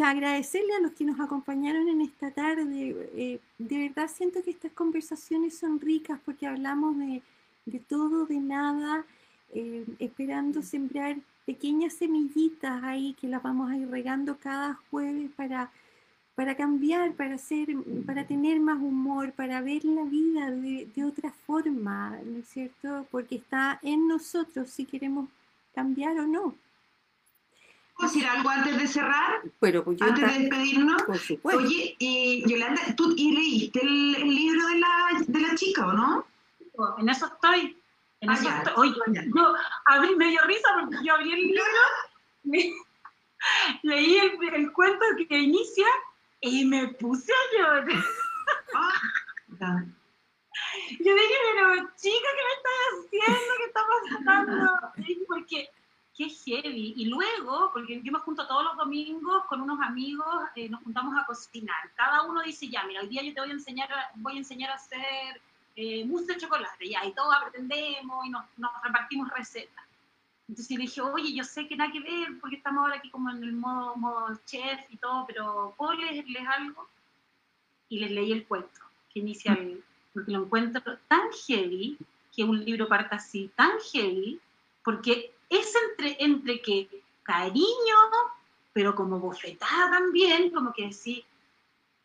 [0.00, 2.94] agradecerle a los que nos acompañaron en esta tarde.
[3.16, 7.20] Eh, de verdad siento que estas conversaciones son ricas porque hablamos de,
[7.64, 9.04] de todo, de nada,
[9.52, 15.72] eh, esperando sembrar pequeñas semillitas ahí que las vamos a ir regando cada jueves para,
[16.36, 17.68] para cambiar, para, hacer,
[18.06, 23.06] para tener más humor, para ver la vida de, de otra forma, ¿no es cierto?
[23.10, 25.28] Porque está en nosotros si queremos
[25.74, 26.54] cambiar o no.
[27.96, 29.40] ¿Puedo decir algo antes de cerrar?
[29.60, 31.02] Pero pues yo antes de despedirnos.
[31.02, 31.62] por supuesto.
[31.62, 35.92] Oye, y Yolanda, ¿tú y leíste el, el libro de la, de la chica o
[35.92, 36.26] no?
[36.98, 37.78] En eso estoy.
[38.20, 38.58] En Ah, eso ya.
[38.58, 38.74] estoy.
[38.90, 39.22] Oye, Ya.
[39.34, 39.54] yo
[39.86, 41.62] abrí, me dio risa porque yo abrí el libro,
[42.44, 42.72] me-
[43.82, 45.86] leí el, el cuento que inicia
[46.40, 47.86] y me puse a llorar.
[48.74, 49.82] Ah.
[51.00, 53.52] Yo dije, pero chica, ¿qué me estás haciendo?
[53.58, 53.80] ¿Qué está
[54.24, 54.92] pasando?
[55.28, 55.68] Porque
[56.16, 56.94] qué heavy.
[56.96, 61.14] Y luego, porque yo me junto todos los domingos con unos amigos, eh, nos juntamos
[61.16, 61.92] a cocinar.
[61.94, 64.70] Cada uno dice, ya, mira, hoy día yo te voy a enseñar voy a, enseñar
[64.70, 65.40] a hacer
[65.76, 66.88] eh, mousse de chocolate.
[66.88, 69.84] Ya, y todos aprendemos y nos, nos repartimos recetas.
[70.48, 73.30] Entonces yo dije, oye, yo sé que nada que ver, porque estamos ahora aquí como
[73.30, 76.88] en el modo, modo chef y todo, pero ¿puedo leerles algo?
[77.88, 78.80] Y les leí el cuento,
[79.12, 79.82] que inicia el,
[80.14, 81.98] porque lo encuentro tan heavy,
[82.34, 84.40] que un libro parta así, tan heavy,
[84.84, 86.88] porque es entre, entre que
[87.22, 87.96] cariño,
[88.72, 91.24] pero como bofetada también, como que decir,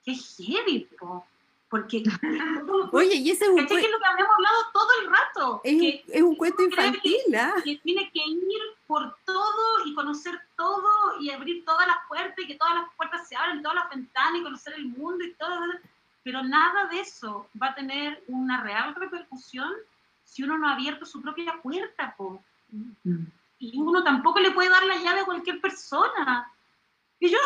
[0.05, 1.25] qué heavy, po.
[1.69, 2.03] porque
[2.91, 3.81] Oye, y ese es un, ¿cachai?
[3.81, 6.69] que lo que habíamos hablado todo el rato, es, un- que, es un cuento creo
[6.69, 7.53] que- infantil, ¿ah?
[7.63, 12.47] que tiene que ir por todo y conocer todo y abrir todas las puertas y
[12.47, 15.59] que todas las puertas se abran, todas las ventanas y conocer el mundo y todo,
[16.23, 19.71] pero nada de eso va a tener una real repercusión
[20.23, 22.43] si uno no ha abierto su propia puerta, po.
[22.71, 23.25] Mm.
[23.59, 26.51] y uno tampoco le puede dar la llave a cualquier persona.
[27.19, 27.37] Y yo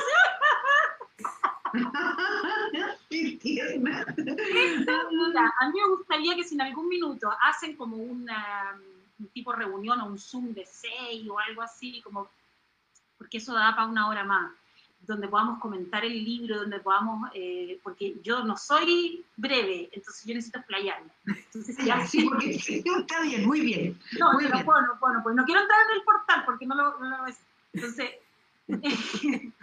[3.09, 4.05] Qué tierna.
[4.17, 8.79] Mira, a mí me gustaría que si en algún minuto hacen como una,
[9.19, 12.29] un tipo de reunión o un Zoom de seis o algo así, como,
[13.17, 14.51] porque eso da para una hora más,
[15.07, 20.33] donde podamos comentar el libro, donde podamos, eh, porque yo no soy breve, entonces yo
[20.33, 21.09] necesito explayarme.
[21.27, 23.99] Entonces, Ya, sí, porque sí, está bien, muy bien.
[24.19, 24.65] no, Muy no bien.
[24.65, 25.35] puedo, no puedo, no puedo.
[25.35, 27.37] No quiero entrar en el portal porque no lo, no lo es.
[27.73, 28.11] Entonces,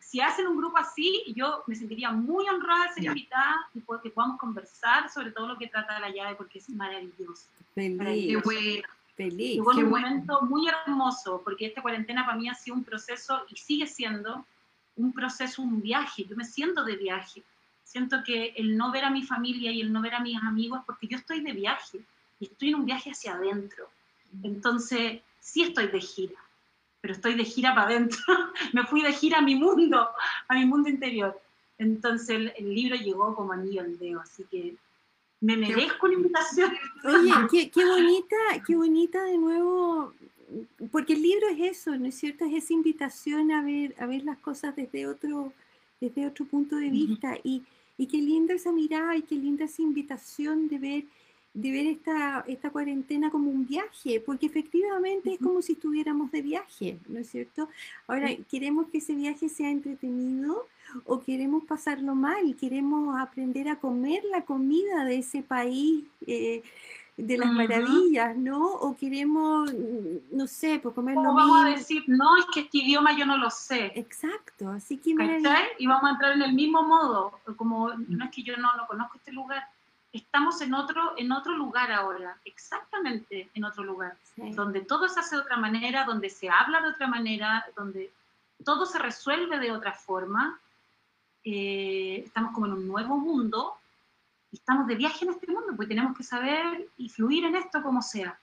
[0.00, 3.10] si hacen un grupo así, yo me sentiría muy honrada de ser Ya.
[3.10, 7.46] invitada y que podamos conversar sobre todo lo que trata la llave porque es maravilloso.
[7.74, 8.82] Qué Feliz, bueno.
[9.16, 9.56] feliz.
[9.56, 10.06] Y fue qué un bueno.
[10.08, 14.44] momento muy hermoso porque esta cuarentena para mí ha sido un proceso y sigue siendo
[15.00, 16.24] un proceso, un viaje.
[16.24, 17.42] Yo me siento de viaje.
[17.84, 20.80] Siento que el no ver a mi familia y el no ver a mis amigos,
[20.86, 22.00] porque yo estoy de viaje
[22.38, 23.88] y estoy en un viaje hacia adentro.
[24.42, 26.38] Entonces, sí estoy de gira,
[27.00, 28.20] pero estoy de gira para adentro.
[28.72, 30.08] Me fui de gira a mi mundo,
[30.48, 31.40] a mi mundo interior.
[31.78, 34.76] Entonces, el, el libro llegó como anillo al dedo, así que
[35.40, 36.70] me merezco una invitación.
[37.04, 38.36] Oye, qué, qué bonita,
[38.66, 40.12] qué bonita de nuevo,
[40.90, 42.44] porque el libro es eso, ¿no es cierto?
[42.44, 45.52] Es esa invitación a ver, a ver las cosas desde otro,
[46.00, 47.38] desde otro punto de vista.
[47.44, 47.62] y,
[48.00, 51.04] y qué linda esa mirada y qué linda esa invitación de ver,
[51.52, 56.40] de ver esta, esta cuarentena como un viaje, porque efectivamente es como si estuviéramos de
[56.40, 57.68] viaje, ¿no es cierto?
[58.06, 60.66] Ahora, queremos que ese viaje sea entretenido
[61.04, 66.62] o queremos pasarlo mal, queremos aprender a comer la comida de ese país eh,
[67.16, 67.56] de las Ujú.
[67.58, 68.64] maravillas, ¿no?
[68.66, 71.78] O queremos, mm, no sé, pues comer lo ¿Cómo vamos a mismo.
[71.78, 73.92] decir, no, es que este idioma yo no lo sé?
[73.94, 75.10] Exacto, así que.
[75.78, 78.86] Y vamos a entrar en el mismo modo, como no es que yo no, no
[78.86, 79.66] conozco este lugar,
[80.12, 84.50] estamos en otro, en otro lugar ahora, exactamente en otro lugar, Sí.
[84.52, 88.10] donde todo se hace de otra manera, donde se habla de otra manera, donde
[88.64, 90.58] todo se resuelve de otra forma.
[91.44, 93.74] Eh, estamos como en un nuevo mundo
[94.52, 98.02] estamos de viaje en este mundo, pues tenemos que saber y fluir en esto como
[98.02, 98.38] sea.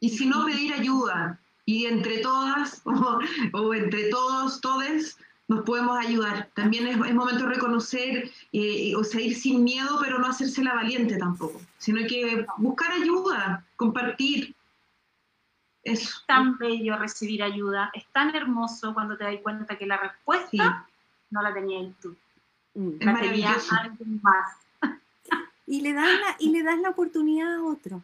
[0.00, 1.40] Y si no, pedir ayuda.
[1.64, 3.18] Y entre todas o,
[3.52, 6.50] o entre todos, todes, nos podemos ayudar.
[6.54, 10.62] También es, es momento de reconocer, eh, o sea, ir sin miedo, pero no hacerse
[10.62, 14.54] la valiente tampoco, sino que buscar ayuda, compartir.
[15.84, 16.18] Eso.
[16.26, 20.60] tan bello recibir ayuda, es tan hermoso cuando te das cuenta que la respuesta Sí.
[21.30, 22.14] no la tenías tú,
[22.74, 22.88] Mm.
[23.00, 23.74] Es la tenía maravilloso.
[23.74, 24.56] alguien más.
[25.68, 28.02] Y le das la, y le das la oportunidad a otro.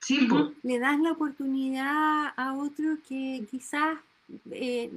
[0.00, 0.52] Sí, po.
[0.62, 3.98] le das la oportunidad a otro que quizás
[4.50, 4.90] eh,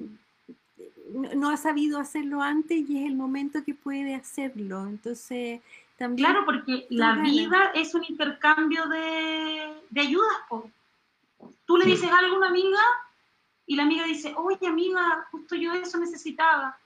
[1.13, 4.85] no, no ha sabido hacerlo antes y es el momento que puede hacerlo.
[4.87, 5.61] Entonces,
[5.97, 6.27] también...
[6.29, 7.31] Claro, porque la ganas.
[7.31, 10.37] vida es un intercambio de, de ayudas.
[10.49, 10.69] po.
[11.65, 11.91] Tú le Sí.
[11.91, 12.81] dices algo a una amiga
[13.65, 16.77] y la amiga dice, oye amiga, justo yo eso necesitaba.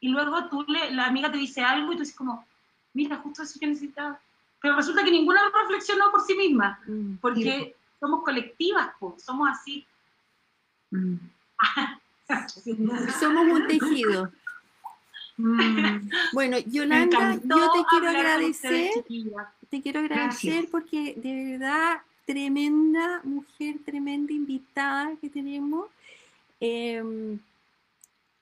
[0.00, 2.46] Y luego tú le, la amiga te dice algo y tú dices como,
[2.94, 4.18] mira, justo eso yo necesitaba.
[4.60, 9.86] Pero resulta que ninguna reflexionó por sí misma, mm, porque somos colectivas, somos así.
[10.90, 11.16] Mm.
[13.20, 14.32] somos un tejido.
[15.36, 16.08] Mm.
[16.32, 18.90] Bueno, Yolanda, yo te quiero agradecer,
[19.68, 25.88] te quiero agradecer porque de verdad tremenda mujer, tremenda invitada que tenemos.
[26.60, 27.38] Em,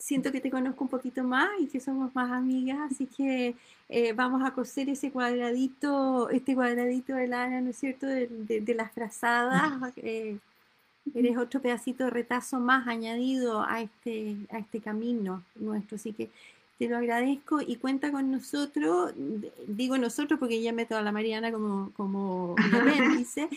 [0.03, 3.55] siento que te conozco un poquito más y que somos más amigas, así que
[3.89, 8.93] eh, vamos a coser ese cuadradito, este cuadradito de lana, ¿no es cierto?, de, las
[8.93, 9.73] frazadas.
[9.99, 10.39] Eh,
[11.15, 16.31] eres otro pedacito de retazo más añadido a este, a este camino nuestro, así que
[16.79, 19.13] te lo agradezco y cuenta con nosotros,
[19.67, 22.55] digo nosotros porque ya meto a la Mariana como, como
[23.19, 23.49] dice,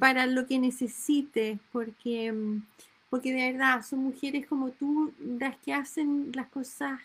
[0.00, 2.62] para lo que necesite, porque mm,
[3.10, 7.00] porque de verdad son mujeres como tú las que hacen las cosas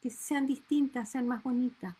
[0.00, 1.94] que sean distintas, sean más bonitas.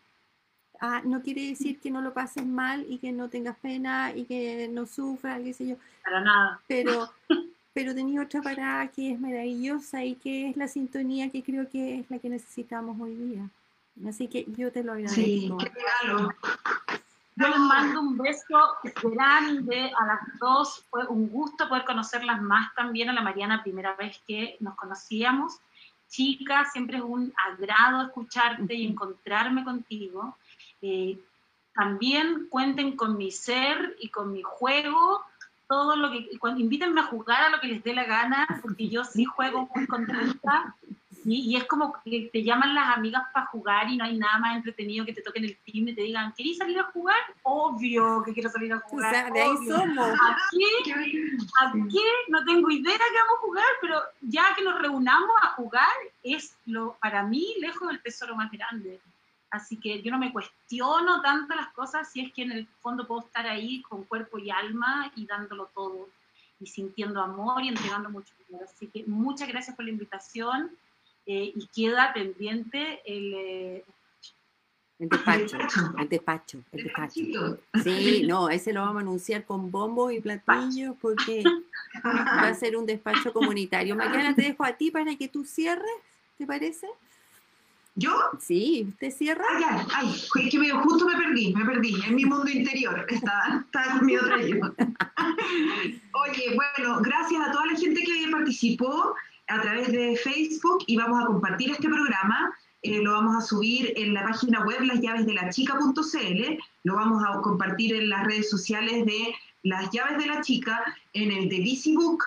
[0.80, 4.24] Ah, no quiere decir que no lo pases mal y que no tengas pena y
[4.24, 5.76] que no sufras, qué sé yo.
[6.04, 6.60] Para nada.
[6.66, 7.10] Pero,
[7.72, 12.00] pero tenía otra parada que es maravillosa y que es la sintonía que creo que
[12.00, 13.48] es la que necesitamos hoy día.
[14.06, 15.14] Así que yo te lo agradezco.
[15.22, 16.28] Sí, qué regalo.
[17.36, 20.84] Yo les mando un beso grande a las dos.
[20.88, 25.58] Fue un gusto poder conocerlas más también a la Mariana, primera vez que nos conocíamos.
[26.08, 30.36] Chica, siempre es un agrado escucharte y encontrarme contigo.
[30.80, 31.18] Eh,
[31.74, 35.24] también cuenten con mi ser y con mi juego.
[35.66, 38.88] Todo lo que, cuando, invítenme a jugar a lo que les dé la gana, porque
[38.88, 40.76] yo sí juego muy contenta
[41.24, 44.56] y, es como que te llaman las amigas para jugar y no hay nada más
[44.56, 47.16] entretenido que te toquen el timbre y te digan, ¿queréis salir a jugar?
[47.42, 49.10] Obvio que quiero salir a jugar.
[49.10, 50.08] O sea, de ahí somos.
[50.08, 50.64] Aquí,
[51.60, 55.88] aquí no tengo idea que vamos a jugar, pero ya que nos reunamos a jugar
[56.22, 59.00] es lo para mí lejos del tesoro más grande.
[59.50, 63.06] Así que yo no me cuestiono tanto las cosas si es que en el fondo
[63.06, 66.08] puedo estar ahí con cuerpo y alma y dándolo todo
[66.60, 68.64] y sintiendo amor y entregando mucho amor.
[68.64, 70.76] Así que muchas gracias por la invitación
[71.26, 73.34] eh, y queda pendiente el...
[73.34, 73.84] Eh,
[75.00, 75.58] el despacho,
[75.98, 77.20] el despacho, el despacho.
[77.82, 81.42] Sí, no, ese lo vamos a anunciar con bombos y platillos porque
[82.04, 83.96] va a ser un despacho comunitario.
[83.96, 85.90] Mañana te dejo a ti para que tú cierres,
[86.38, 86.86] ¿te parece?
[87.96, 88.12] ¿Yo?
[88.40, 89.44] Sí, ¿usted cierra?
[89.50, 94.00] Ay, ay, es que justo me perdí, me perdí, en mi mundo interior, está, está
[94.02, 94.56] mi otra yo.
[96.26, 99.14] Oye, bueno, gracias a toda la gente que participó
[99.48, 102.54] a través de Facebook y vamos a compartir este programa.
[102.82, 108.10] Eh, lo vamos a subir en la página web lasllavesdelachica.cl, lo vamos a compartir en
[108.10, 110.84] las redes sociales de Las Llaves de la Chica,
[111.14, 112.22] en el de DC Book,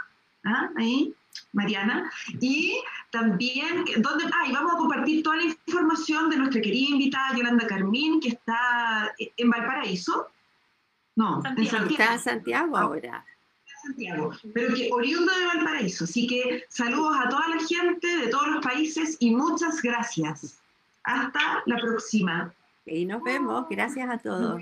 [0.46, 0.72] ¿ah?
[0.76, 1.14] ahí,
[1.54, 2.12] Mariana,
[2.42, 2.80] y
[3.12, 7.68] también, donde, ah, y vamos a compartir toda la información de nuestra querida invitada Yolanda
[7.68, 10.28] Carmín, que está en Valparaíso.
[11.16, 11.90] No, en Santiago.
[11.92, 13.24] Está en Santiago ahora.
[13.82, 16.04] Santiago, pero que oriundo de Valparaíso.
[16.04, 20.60] Así que saludos a toda la gente de todos los países y muchas gracias.
[21.04, 22.54] Hasta la próxima.
[22.86, 23.66] Y nos vemos.
[23.70, 24.62] Gracias a todos.